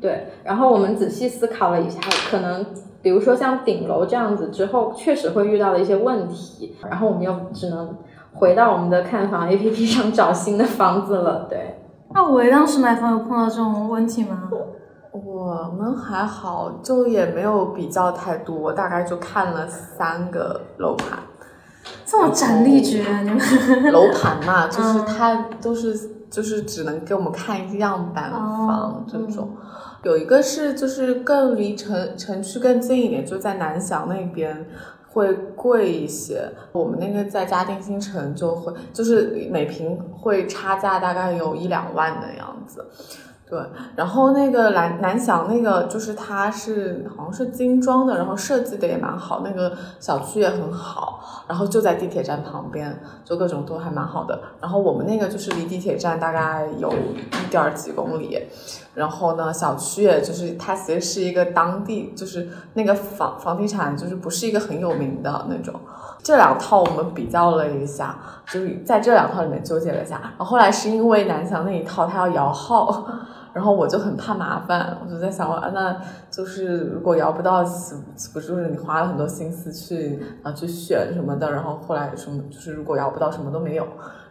[0.00, 0.26] 对。
[0.42, 2.66] 然后我们仔细思考了一下，可能
[3.00, 7.96] 比如说像顶楼这样子之后，确实会遇到的一些问题，然后我们又只能
[8.34, 11.78] 回到我们的看房 APP 上找新的房子了，对。
[12.14, 14.50] 那我当时买房有碰到这种问题吗？
[15.12, 21.18] 我们还好，就也没有比较太多，大概就看了三个楼盘。
[22.04, 29.50] 这么斩立决，你们楼盘嘛，就是嗯它都是就是只能给我们看一个样板哦房这种。
[30.04, 34.66] 有一个是就是更离城城区更近一点，就在南翔那边
[35.08, 36.42] 会贵一些。
[36.72, 42.84] 我们那个在嘉定新城就会就是每平会差价大概有一两万的样子。
[43.52, 43.60] 对，
[43.94, 54.40] 然后那个南南翔那个就是它是好像是精装的，然后设计的也蛮好，那个小区也很好，然后就在地铁站旁边，就各种都还蛮好的。
[54.58, 58.38] 然后我们那个就是离地铁站大概有一点几公里，
[58.94, 65.78] 然后呢，小区也就是它其实是一个当地，就是那个房房地产就是不是一个很有名的那种。
[66.22, 70.20] 这两套我们比较了一下，就是在这两套里面纠结了一下。
[70.22, 73.04] 然后后来是因为南翔那一套它要摇号，
[73.54, 77.62] 然后我就很怕麻烦，我就在想，啊那就是如果摇不到，
[78.32, 83.84] 不就是你花了很多心思去啊去选什么的，然后后来什么就是如果摇不到什么都没有，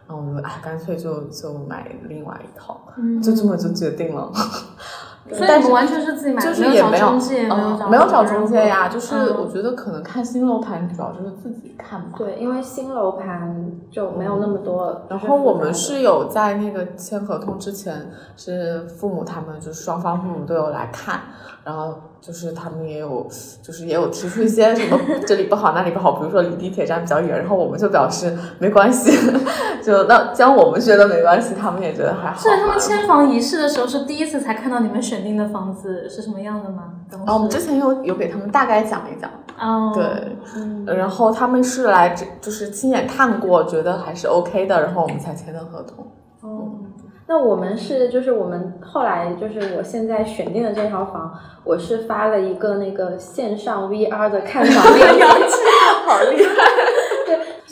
[0.08, 2.80] 然后我就哎干脆就就买另外一套，
[3.22, 4.32] 就这么就决定了。
[5.30, 12.06] 所以你们完全是自己买，就是也没有中介，嗯，没有找中介呀，就是嗯我觉得可能看新楼盘主要就是自己看嘛。
[12.18, 15.02] 对，因为新楼盘就没有那么多。
[15.08, 21.20] 然后我们是有在那个签合同之前，是父母他们就是双方父母都有来看，
[21.64, 23.26] 然后就是他们也有
[23.62, 29.16] 就是也有提出一些什么 这里不好那里不好，比如说离地铁站比较远，然后我们就表示没关系，
[29.82, 32.38] 就那将我们觉得没关系，他们也觉得还好嘛。
[32.38, 36.84] 所以他们签房仪式的时候是第一次才看到你们选定的房子是什么样的吗？
[37.26, 40.04] 啊，我们之前有有给他们大概讲一讲，哦，对，
[40.56, 46.06] 嗯，然后他们是来这就是亲眼看过，觉得还是 OK 的，然后我们才签的合同。
[46.40, 46.72] 哦，
[47.26, 51.32] 那我们是就是我们后来就是我现在选定的这套房，
[51.64, 55.24] 我是发了一个那个线上 VR 的看房链接，
[56.06, 56.52] 好厉害！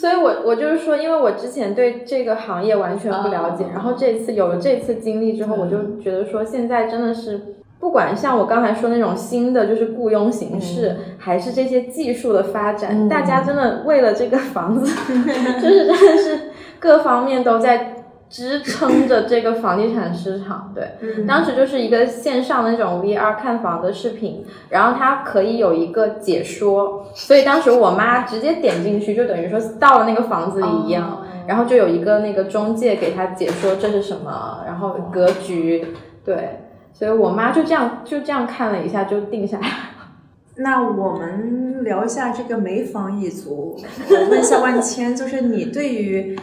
[0.01, 3.71] 对，所以我我就是说，因为我之前对这个行业完全不了解，嗯。
[3.73, 7.55] 然后这次有了这次经历之后，我就觉得说现在真的是。
[7.79, 13.09] 不管像我刚才说那种新的就是雇佣形式，还是这些技术的发展，嗯。
[13.09, 14.85] 大家真的为了这个房子
[15.59, 16.39] 就是真的是
[16.77, 17.90] 各方面都在
[18.31, 20.71] 支撑着这个房地产市场。
[20.73, 35.85] 对，嗯当时就是一个线上的那种 VR 看房的视频，然后它可以有一个解说，所以当时我妈直接点进去，就等于说到了那个房子里一样，然后就有一个那个中介给她解说这是什么，然后格局，
[36.23, 36.59] 对，
[36.93, 39.67] 所以我妈就这样就这样看了一下就定下来。
[40.57, 43.77] 那我们聊一下这个没房一族。
[44.09, 46.37] 我问一下万千，就是你对于，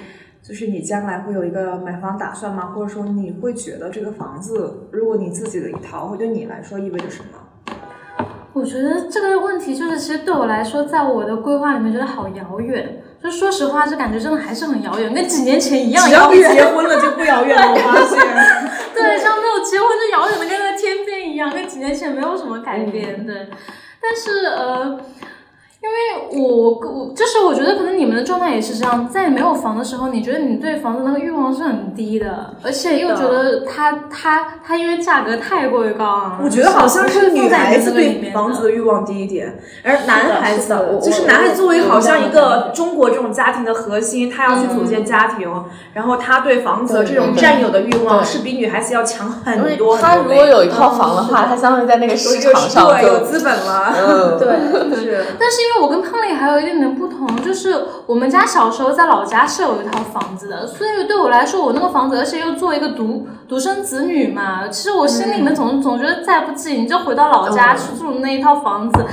[0.49, 2.72] 就是你将来会有一个买房打算吗？
[2.74, 7.76] 或者说你会觉得这个房子，如果你自己的一套，会对你来说意味着什么？
[8.55, 13.03] 我觉得这个问题就是，其实对我来说，在我的规划里面觉得好遥远。
[13.22, 16.32] 就说实话，这感觉真的还是很遥远，跟几年前一样只要。
[16.32, 18.18] 结婚了就不遥远了，我发现。
[18.94, 23.26] 对，像没有结婚就遥远的跟那个天边一样，跟几年前没有什么改变。
[23.26, 23.49] 对，
[24.01, 24.99] 但是呃。
[25.80, 45.48] 因为我我就是我觉得可能你们的状态也是这样，在没有房的时候，你觉得你对房子那个欲望是很低的，而且又觉得它它它因为价格太过于高昂了，我觉得好像是女孩子对对房子的欲望低一点，而男孩子就是男孩子作为好像一个中国这种家庭的核心，他要去组建家庭，
[45.94, 49.96] 然后他对房子的这种占有的欲望是比女孩子要强很多很多。
[49.96, 54.48] 他如果有一套房的话，他相当于在那个市场上对有资本了，嗯，对，
[54.98, 55.24] 是。
[55.38, 69.04] 但是因为我跟胖丽还有一点点不同，就是我们家小时候在老家是有一套房子的，所以对我来说，我那个房子，而且又作为一个独独生子女嘛，其实我心里面总、总觉得再不济，你就回到老家嗯去住那一套房子。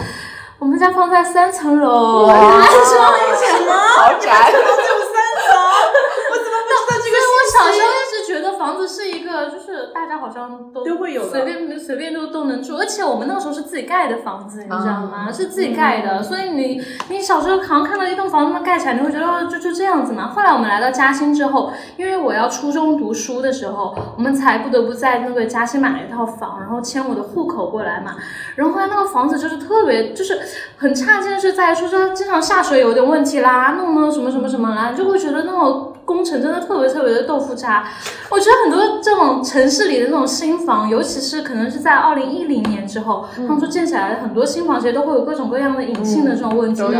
[0.57, 3.57] 我们家放在三层楼，哇安装一下。
[3.57, 3.73] 什么？
[3.73, 4.49] 豪宅。
[4.51, 4.65] 只有
[5.13, 5.51] 三层？
[6.31, 7.55] 我怎么不知道这个我小？
[7.71, 9.64] 时候一直觉得房子是一个，就是
[9.95, 15.27] 大家好像都都会有随便随便都都能住，而且我们那个时候是自己盖的房子，你知道吗？
[15.29, 20.27] 啊是自己盖的，所以你你小时候好像看到一栋房子那么盖起来，你会觉得哦就就这样子嘛。
[20.27, 28.15] 后来我们来到嘉兴之后，因为我要初中读书的时候，我们才不得不在那个嘉兴买了一套房，然后迁我的户口过来嘛。
[28.57, 30.41] 然后后来那个房子就是特别，就是
[30.75, 37.87] 很差劲，是在于说说经常下水有点问题啦，弄弄什么什么什么啦，就会觉得那种工程真的特别特别的豆腐渣。
[38.29, 46.91] 我觉得很多这种城市里的那种新房，尤其是可能是在二零一零年之后，他们说建起来的很多新房其实都会有各种各样的隐性的这种问题的，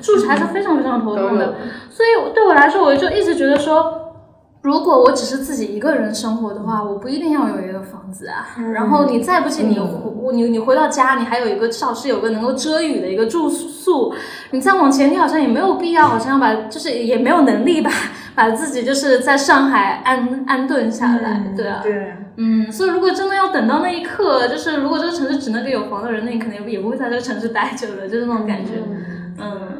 [0.00, 1.54] 住起来是非常非常头痛的。
[1.90, 4.09] 所以对我来说，我就一直觉得说。
[4.62, 8.46] 如果我只是自己一个人生活的话，我不一定要有一个房子啊。
[8.72, 14.12] 然后你再不济，你回你你回到家，你还有一个至少是有个能够遮雨的一个住宿。
[14.50, 17.90] 你再往前，你好像也没有必要，好像把就是也没有能力吧，
[18.34, 21.80] 把自己就是在上海安安顿下来，对啊。
[21.82, 22.12] 对。
[22.36, 28.72] 嗯，所以如果真的要等到那一刻，就是如果这个城市只能给有房的人，那你可能也不会在这个城市待久了，就是那种感觉。
[29.38, 29.79] 嗯，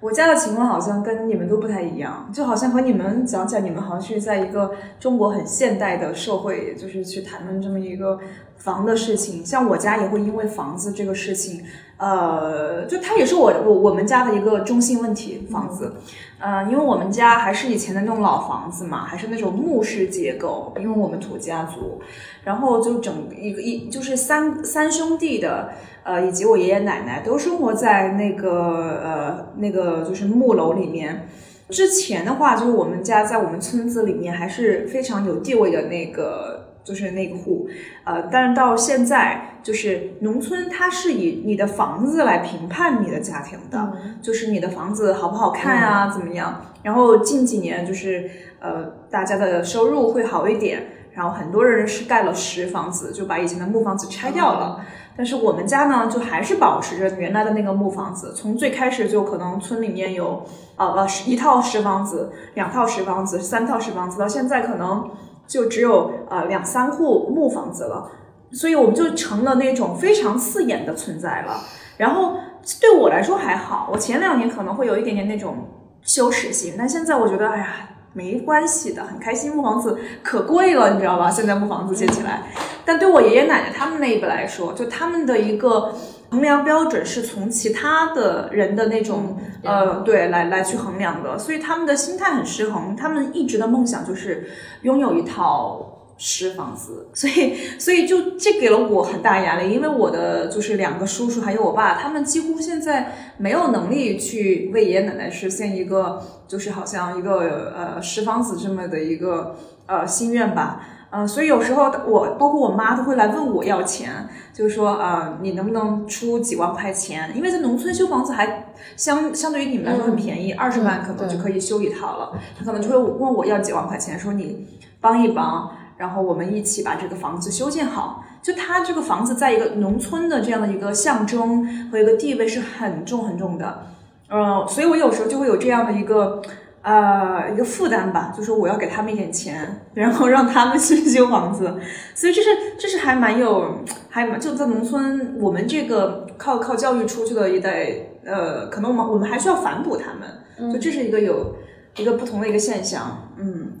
[0.00, 8.18] 我家的情况好像跟你们都不太一样，就好像和你们讲起来，你们好像是在一个中国很现代的社会，就是去谈论这么一个
[8.60, 9.44] 房的事情。
[9.44, 11.64] 像我家也会因为房子这个事情，
[11.96, 15.96] 呃，就它也是我我我们家的一个中心问题，房子。
[16.38, 22.00] 呃，因为我们家还是以前的那种老房子嘛，还是那种木式结构，因为我们土家族，
[22.44, 25.68] 然后就整一个一就是三三兄弟的，
[26.02, 31.28] 呃，以及我爷爷奶奶都生活在那个呃那个就是木楼里面。
[31.68, 36.59] 之前的话，就是我们家在我们村子里面还是非常有地位的那个，
[36.90, 37.68] 就是那个户，
[38.02, 46.62] 呃，但是到现在，就是农村它是以你的房子来评判你的家庭的，就是你的房子好不好看啊，怎么样？
[46.82, 48.28] 然后近几年就是
[48.58, 54.84] 呃，大家的收入会好一点，然后很多人是盖了实房子，就把以前的木房子拆掉了。
[55.16, 58.32] 但是我们家呢，就还是保持着原来的那个木房子。
[58.34, 60.42] 从最开始就可能村里面有
[60.76, 65.10] 呃呃一套石房子、两套石房子、三套石房子，到现在可能
[65.50, 68.08] 就只有呃两三户木房子了。
[68.52, 71.60] 所以我们就成了那种非常刺眼的存在了。
[71.98, 72.36] 然后
[72.80, 75.68] 对我来说还好，我前两年可能会有一点点那种
[76.02, 77.66] 羞耻心，但现在我觉得，哎呀。
[78.12, 79.54] 没关系的，很开心。
[79.54, 81.30] 木房子可贵了，你知道吧？
[81.30, 82.42] 现在木房子建起来，
[82.84, 85.94] 但对我爷爷奶奶他们那一辈来说，就他们的一个
[86.30, 92.96] 衡量标准是从其他的人的那种呃，对，来来去衡量的，所以他们的心态很失衡。
[92.96, 94.50] 他们一直的梦想就是
[94.82, 95.96] 拥有一套。
[96.22, 109.56] 实房子，所以所以就这给了我很大压力，因为我的就是两个叔叔还有我爸，他们几乎现在没有能力去为爷爷奶奶实现一个就是好像一个呃实房子这么的一个
[109.86, 117.32] 呃心愿吧，嗯，所以有时候我包括我妈都会来问我要钱，就是说啊你能不能出几万块钱？
[117.34, 124.66] 因为在农村修房子还相相对于你们来说很便宜，二十万可能就可以修一套了，他可能就会问我要几万块钱，说你
[125.00, 125.70] 帮一帮。
[125.96, 128.24] 然后我们一起把这个房子修建好。
[128.40, 133.82] 就它这个房子在一个农村的这样的一个象征和一个地位是很重很重的，
[134.30, 136.40] 嗯，所以我有时候就会有这样的一个
[136.82, 141.78] 呃一个负担吧，就说我要给他们一点钱，然后让他们去修房子。
[142.14, 143.78] 所以这是这是还蛮有
[144.08, 147.86] 还蛮就在农村，我们这个靠靠教育出去的一代，
[148.24, 151.54] 呃，可能我们我们还需要反哺他们，就这是一个有
[151.96, 153.72] 一个不同的一个现象，嗯。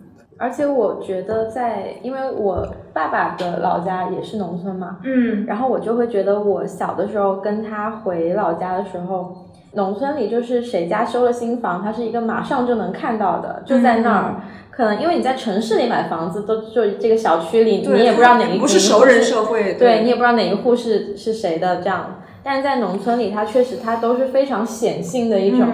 [0.42, 14.34] 而且我觉得，在因为我爸爸的老家也是农村嘛，嗯，然后我就会觉得，我小的时候跟他回老家的时候，农村里就是谁家修了新房，它是一个马上就能看到的，就在那儿。
[14.70, 22.22] 可能因为你在城市里买房子，都就这个小区里，你也不知道哪一不是熟人社会，对你也不知道哪一户是是谁的这样。
[22.42, 25.68] 但是在农村里，它确实它都是非常显性的一种。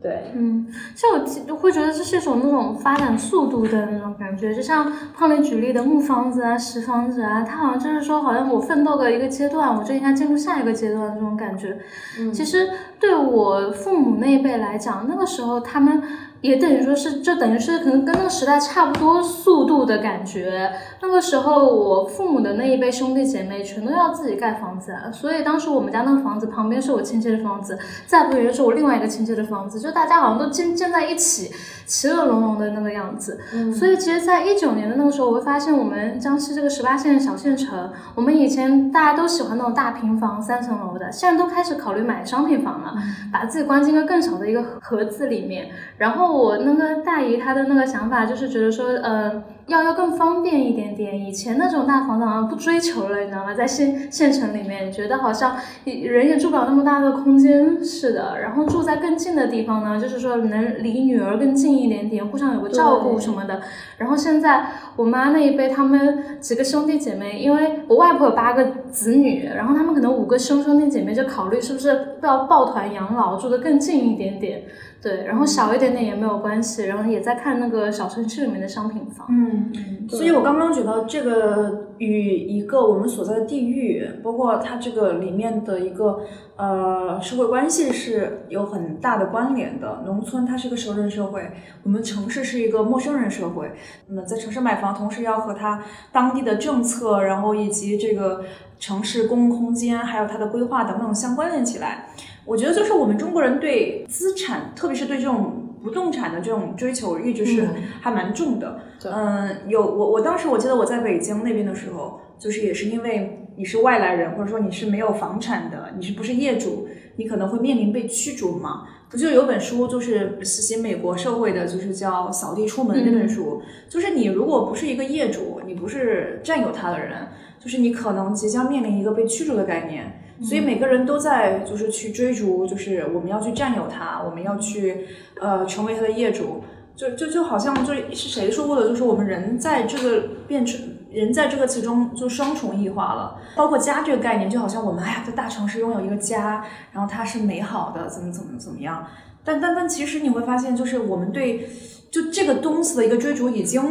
[0.00, 0.64] 对，嗯，
[0.94, 1.18] 像我
[1.48, 11.76] 就会觉得这是一种那种发展速度的那种感觉，就像胖磊举例的木房子啊、石房子啊，它好像就是说，好像我奋斗个一个阶段，我就应该进入下一个阶段的这种感觉。
[12.20, 12.68] 嗯，其实
[13.00, 16.02] 对我父母那一辈来讲，那个时候他们。
[16.42, 20.70] 也等于说是，就等于是可能跟那个时代差不多速度的感觉。
[21.00, 31.50] 那个时候，我父母的那一辈兄弟姐妹全都要自己盖房子，所以当时我们家那个房子旁边是我亲戚的房子，再不远是我另外一个亲戚的房子，就大家好像都建建在一起，
[31.86, 33.40] 其乐融融的那个样子。
[33.74, 42.94] 所以，其实，在一九年的那个时候，我会发现我们江西这个十八线小县城，我们以前大家都喜欢那种大平房、三层楼的，现在都开始考虑买商品房了，
[43.32, 46.25] 把自己关进一个更小的一个盒子里面，然后。
[46.32, 51.18] 我那个大姨她的那个想法就是觉得说，呃，要要更方便一点点。
[51.18, 53.54] 以前那种大房子好像不追求了，你知道吗？
[53.54, 58.40] 在县县城里面，觉得好像人也住不了那么大的空间似的。
[58.40, 63.60] 然后住在更近的地方呢，就是说能离女儿更近一点点，互相有个照顾什么的。
[63.98, 64.66] 然后现在
[64.96, 74.62] 我妈那一辈，他们几个兄弟姐妹，因为我外婆有八个子女，然后他们可能五个兄兄弟姐妹就考虑是不是要抱团养老，住得更近一点点。
[75.06, 79.24] 对，然后小一点点也没有关系，然后也在看那个小城市里面的商品房。
[79.30, 79.70] 嗯，
[80.08, 86.22] 所以我刚刚觉得这个与一个我们所在的地域，包括它这个里面的一个
[86.56, 90.02] 呃社会关系是有很大的关联的。
[90.04, 91.52] 农村它是一个熟人社会，
[91.84, 93.70] 我们城市是一个陌生人社会。
[94.08, 98.42] 那么在城市买房，同时要和它当地的政策，然后以及这个
[98.80, 102.08] 城市公共空间，还有它的规划等等相关联起来。
[102.46, 107.68] 我觉得就是我们中国人对资产，特别是对这种不动产的这种追求，一直是
[108.00, 108.80] 还蛮重的。
[109.04, 118.86] 嗯，有我我当时我记得我在北京那边的时候，就是也是因为你是外来人，或者说你是没有房产的，你是不是业主，你可能会面临被驱逐嘛。
[119.08, 127.28] 不就有本书就是写美国社会的，就是叫《扫地出门》那本书，就是你如果不是一个业主，你不是占有他的人，
[127.60, 130.22] 就是你可能即将面临一个被驱逐的概念。
[130.42, 135.06] 所以每个人都在就是去追逐，就是我们要去占有它，我们要去
[135.40, 136.62] 呃成为它的业主，
[136.94, 140.80] 就就就好像就是谁说过的，就是我们人在这个变成
[141.10, 149.06] 人在这个其中就双重异化了，包括家这个概念，就好像我们哎呀在大城市拥有一个家，然后它是美好的，怎么怎么怎么样，
[149.42, 151.68] 但但但其实你会发现，就是我们对
[152.10, 153.82] 就这个东西的一个追逐，已经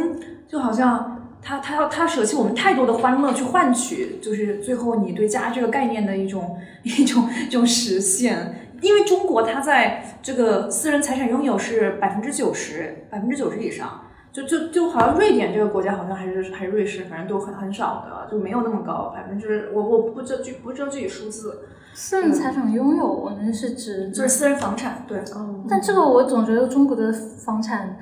[0.46, 1.15] 就好像。
[1.46, 8.68] 他他要他舍弃我们太多的欢乐去换取，就是最后你对家这个概念的一种一种一种实现。
[8.80, 14.02] 因为中国它在这个私人财产拥有是百分之九十百分之九十以上。
[14.32, 21.60] 就就就好像瑞典这个国家好像还是还是瑞士，反正都很很少的，就没有那么高，百分之我我不知道具不知道具体数字，
[21.94, 25.22] 私人财产拥有，我们是指就是私人房产，对，
[25.66, 27.96] 但这个我总觉得中国的房产。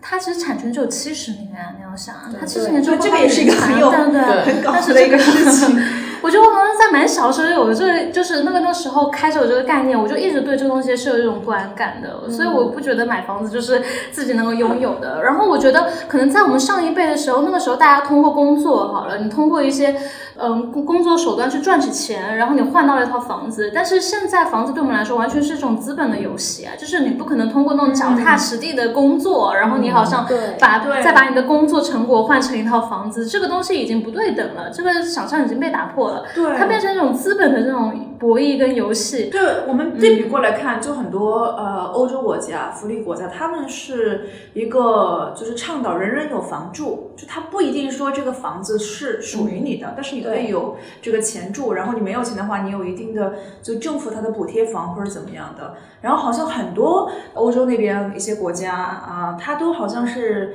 [0.00, 1.74] 它其实产权只有七十年啊！
[1.76, 5.78] 你要想，它七十年之后这个也是一个很有对对，很搞的一个事情。
[6.20, 13.80] 我觉得我好像在蛮小时候有这，就是那个那时候开始有这个概念，我就一直对这个东西是有一种不安感的，所以我不觉得买房子就是
[14.10, 15.22] 自己能够拥有的。
[15.22, 19.94] 然后我觉得可能在我们上一辈的时候，那个时候大家通过工作好了，你通过一些
[20.38, 23.70] 嗯工工作手段去赚取钱，然后你换到了一套房子。
[23.74, 30.26] 但是现在房子对我们来说完全是一种资本的游戏啊，就是你不可能通过那种脚踏实地的工作，然后你好像
[30.60, 36.24] 把再把你的工作成果换成一套房子，这个东西已经不对等了，这个想象已经被打破了。
[36.34, 39.30] 对，它变成一种资本的这种博弈跟游戏。
[39.30, 55.74] 对，我们对比过来看，就很多呃欧洲国家、福利国家，他们是一个就是倡导人人有房住，就他不一定说这个房子是属于你的，但是你可以有这个钱住，然后你没有钱的话，你有一定的就政府它的补贴房或者怎么样的。
[56.00, 60.54] 然后好像很多欧洲那边一些国家啊，它都好像是。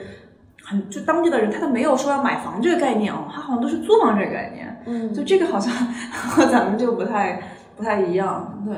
[0.65, 4.81] 很就当地的人，他都没有说要买房这个概念哦，他好像都是租房这个概念。
[4.85, 5.69] 嗯，就这个好像
[6.13, 8.61] 和 咱们就不太不太一样。
[8.65, 8.75] 对，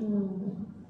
[0.00, 0.28] 嗯，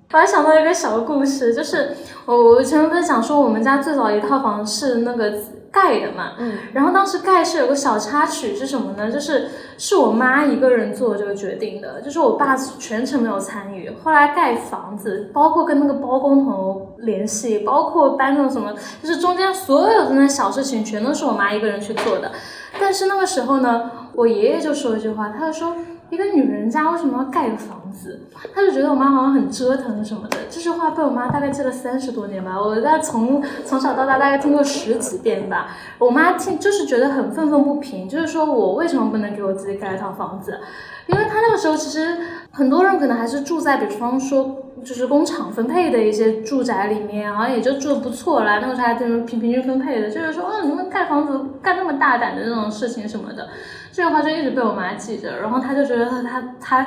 [0.08, 1.96] 突然想到一个小故事，就是
[2.26, 5.32] 我我前面不是讲说我们家最早一套房是那个。
[5.70, 9.12] 盖的嘛，嗯，然后当时盖是有个小插曲是什么呢？
[9.12, 13.92] 就是是我妈一个人做这个决定的，就是我爸全程没有参与。
[14.02, 22.32] 后来盖房子，包括跟那个包工头联系，包括搬那种什么，就是中间所有的那小事情全都是我妈一个人去做的。
[22.80, 25.76] 但是那个时候呢，我爷爷就说一句话，他就说。
[26.10, 28.20] 一个女人家为什么要盖个房子？
[28.54, 30.38] 她就觉得我妈好像很折腾什么的。
[30.48, 35.68] 这句话被我妈大概记了三十多年吧，我在从从小到大大概听过十几遍吧。
[35.98, 40.58] 我妈听就是觉得很愤愤不平，就是说我为什么不能给我自己盖一套房子？
[41.06, 42.16] 因为她那个时候其实
[42.58, 48.58] 很多人可能还是住在，比方说就是工厂分配的一些住宅里面，好像也就住的不错啦。
[48.60, 53.48] 那个时候还平平均分配的，就是说，哦，你们盖房子干那么大胆的那种事情什么的。
[53.92, 56.86] 这句话就一直被我妈记着，然后她就觉得她她她，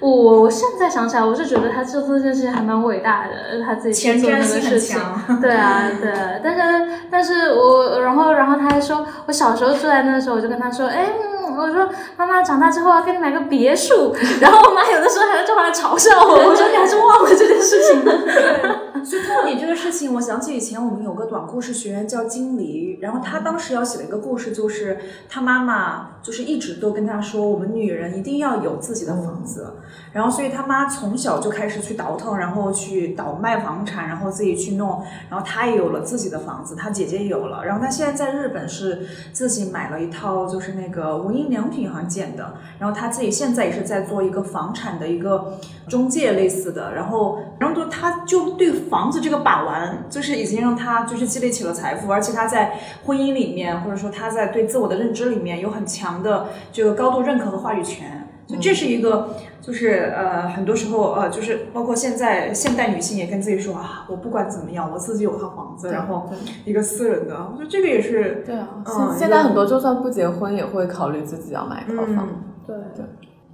[0.00, 5.00] 我我现在想起来，我是觉得她做这件事情还蛮伟大的，她自己去做那个事情。
[5.40, 6.12] 对啊，对，
[6.42, 11.06] 但是但是我然后然后她还说，我小时候住在那的时候，我就跟她说，哎，
[11.44, 18.80] 我说妈妈长大之后要给你买个别墅， 然后我妈有的时候还用这话来嘲笑我， 我说你还是忘了这件事情了。
[19.04, 29.74] 所以通过你这个事情，我想起以前我们有个短故事学员叫金离，然后他当时要写的一个故事，就是他妈妈就是一直都跟他说，我们女人一定要有自己的房子。
[30.12, 45.58] 然后所以他妈从小就开始去倒腾，然后去倒卖房产，然后自己去弄，然后他也有了自己的房子，他姐姐有了，然后他现在在日本是自己买了一套就是那个无印良品好像建的，然后他自己现在也是在做一个房产的一个
[45.88, 48.74] 中介类似的，然后然后就他就对。
[48.74, 59.30] 房子这个把玩，就是已经让他就是积累起了财富，而且他在婚姻里面，或者说他在对自我的认知里面有很强的这个高度认可和话语权，就这是一个，
[59.60, 66.28] 就是呃很多时候呃就是包括现在现代女性也跟自己说啊，我不管怎么样，我自己有套房子，然后
[66.64, 72.28] 一个私人的，我觉得这个也是对啊，现现在很多就算不结婚也会考虑自己要买一套房，
[72.66, 73.04] 对对。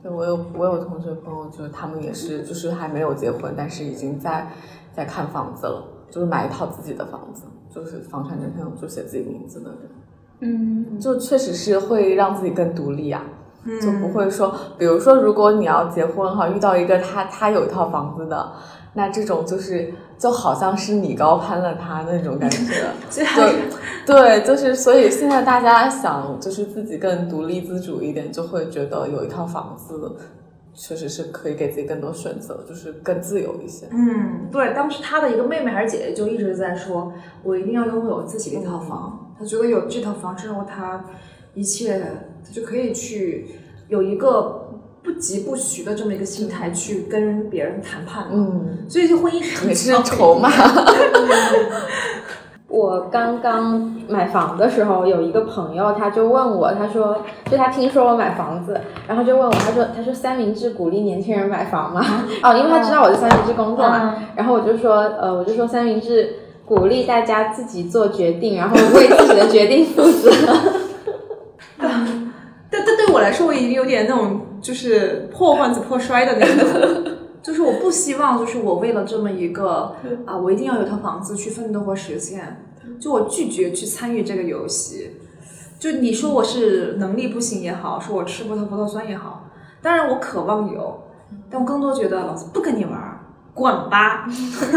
[0.03, 4.51] 对，我有我有同学朋友，就是他们也是，就是还没有结婚，但是已经在
[4.95, 9.78] 在看房子了，就是买一套自己的房子，就是房产证上就写自己名字的人，
[10.41, 13.22] 嗯，就确实是会让自己更独立啊，
[13.80, 18.52] 就不会说，比如说如果你要结婚哈，遇到一个他他有一套房子的。
[18.92, 23.22] 那这种就是就好像是你高攀了他那种感觉， 就
[24.04, 30.16] 对，就是所以现在大家想就是自己更独立自主一点，就会觉得有一套房子
[30.74, 33.86] 确实是可以给自己更多选择，就是更自由一些。
[33.92, 37.12] 嗯，对，当时他的一个妹妹还是姐姐就一直在说，
[37.44, 41.04] 我一定要拥有自己的一套房，他觉得有这套房之后，他
[41.54, 42.06] 一切他
[42.53, 43.47] 就可以去
[43.88, 44.66] 有一个。
[45.03, 50.51] 不急不徐的这么一个心态去跟别人谈判嗯，所以就婚姻是也是筹码。
[52.68, 53.80] 我刚刚
[54.11, 58.78] 买房的时候，有一个朋友，他就问我，他说，就他听说我买房子，
[59.09, 62.05] 然后就问我，他说，他说三明治鼓励年轻人买房吗？
[62.45, 66.34] 哦，因为他知道我在三明治工作嘛，然后我就说，呃，我就说三明治
[66.66, 70.30] 鼓励大家自己做决定，然后为自己的决定负责。
[73.20, 79.94] 来说，我已经有点那种就是破罐子破摔的那种， 就是我不希望，就是我为了这么一个
[80.26, 82.64] 啊，我一定要有套房子去奋斗和实现。
[82.98, 85.12] 就我拒绝去参与这个游戏。
[85.78, 89.48] 就你说我是能力不行也好，说我吃葡萄葡萄酸也好，
[89.80, 91.02] 当然我渴望有，
[91.50, 93.19] 但我更多觉得老子不跟你玩儿，
[93.53, 94.26] 滚吧，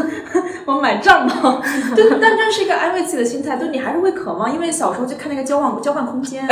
[0.65, 1.61] 我买帐篷。
[1.95, 6.47] 对，但这是一个安慰自己的心态，就你还是会渴望，因为小时候就看那个交换交换空间，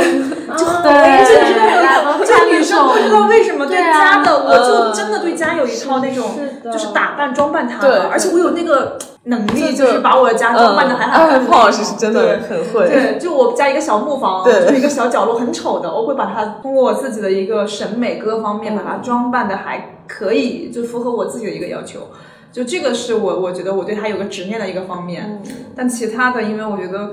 [0.58, 0.92] 就很对。
[1.26, 6.32] 就知道对这个女生不知道为什么对家的，我就真的对家有一套那种
[6.64, 11.48] 就是打扮装扮他对，而且我有那个能力，就就是把我的家装扮的还好看的那种。
[11.48, 12.88] 嗯胖老师是真的很会。
[12.88, 22.10] 对，就我家一个小木房，对就是一个小角落，很丑的，我会把它通过我自己的一个审美各方面，把它装扮的还可以，就符合我自己的一个要求。
[22.52, 25.42] 就这个是我我觉得我对它有个执念的一个方面，
[25.76, 27.12] 但其他的，因为我觉得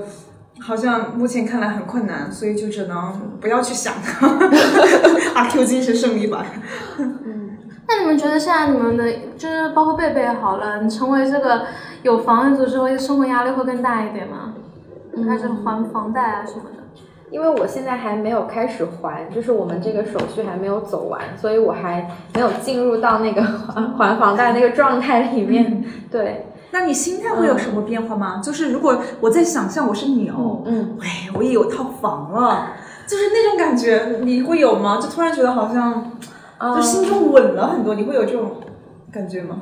[0.61, 4.27] 好像目前看来很困难，所以就只能不要去想它。
[5.33, 6.45] 阿 Q 精神胜利吧。
[7.89, 11.63] 那你们觉得现在你们的就是包括贝贝好了，你成为这个
[12.03, 14.53] 有房子之后，生活压力会更大一点吗？
[15.27, 16.79] 开始还房贷啊什么的。
[17.31, 25.83] 因为我现在还没有开始还，就是我们这个手续还没有走完，所以我还没有进入到那个还还房贷那个状态里面。
[26.09, 28.41] 对，那你心态会有什么变化吗？
[28.43, 32.71] 就是如果我在想象我是牛，嗯，喂，我也有套房了，
[33.05, 34.97] 就是那种感觉，你会有吗？
[34.99, 36.11] 就突然觉得好像，
[36.75, 38.51] 就心中稳了很多，你会有这种
[39.11, 39.61] 感觉吗？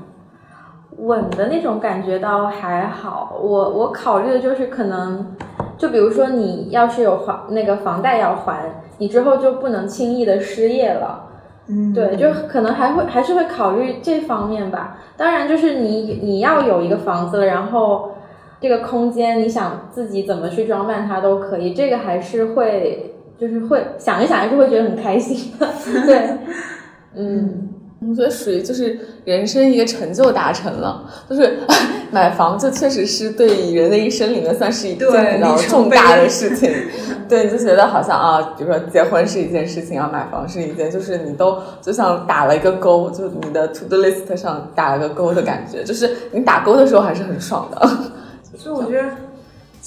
[0.97, 3.37] 稳的那种感觉倒还好。
[3.39, 5.35] 我我考虑的就是可能，
[5.77, 11.25] 就比如说你要是有还那个房贷要还，你之后就不能轻易的失业了。
[11.69, 14.97] 嗯对，就可能还会还是会考虑这方面吧。
[15.17, 18.13] 当然，就是你你要有一个房子了，然后
[18.59, 25.67] 这个空间你想自己怎么去装扮它都可以，这个还是会就是会想一想还是会觉得很开心的。
[26.07, 26.37] 对，
[27.17, 27.69] 嗯。
[27.99, 28.95] 我觉得属于就是
[29.25, 31.57] 人生一个成就达成了，就是
[32.13, 36.71] 买房，这确实是对人的一生里面算是一件比较重大的事情。
[37.27, 47.89] 对，你就觉得好像啊，比如说结婚是一件事情，啊，买房是一件，就是你都就像打了一个勾，就你的 to do list 上打了个勾的感觉，就是你打勾的时候还是很爽的。
[48.55, 49.09] 所以我觉得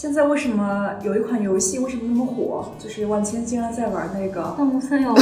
[0.00, 2.72] 现在为什么有一款游戏为什么那么火？
[2.82, 4.54] 就是万千竟然在玩那个。
[4.56, 5.20] 动物森 友会，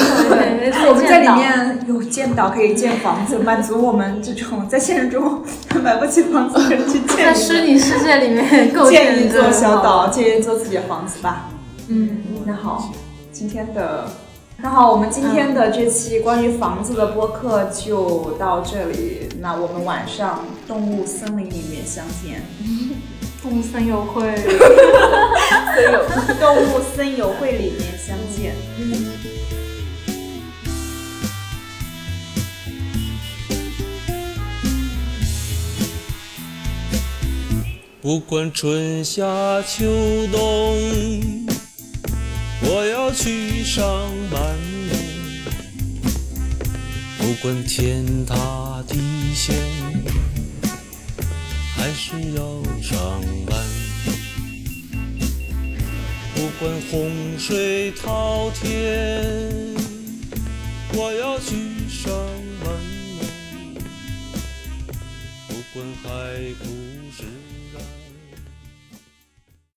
[0.88, 5.42] 我们在里面有建岛，可以建房子，满足我们这种在现实中
[5.82, 11.48] 买不起房子的人去建在虚拟世界里面建一座小岛，建一座自己的房子吧。
[11.88, 12.92] 嗯，那好，
[13.32, 14.04] 今天的
[14.58, 19.28] 那好，我们今天的这期关于房子的播客就到这里。
[19.40, 22.42] 那我们晚上动物森林里面相见。
[23.48, 24.34] 动物森友会。
[26.38, 28.54] 动物森友会里面相见。
[38.02, 39.24] 不管春夏
[39.62, 39.86] 秋
[40.30, 40.38] 冬，
[42.60, 43.82] 我要去上
[44.30, 44.42] 班
[44.90, 44.94] 喽。
[47.16, 48.98] 不管天塌地
[49.34, 49.56] 陷，
[51.88, 52.42] 还是要
[52.82, 53.00] 上
[53.46, 53.58] 班。
[56.34, 59.24] 不管洪水滔天
[60.92, 61.56] 我要去
[61.88, 62.12] 上
[62.62, 62.70] 班
[65.48, 66.08] 不管海
[66.62, 66.77] 枯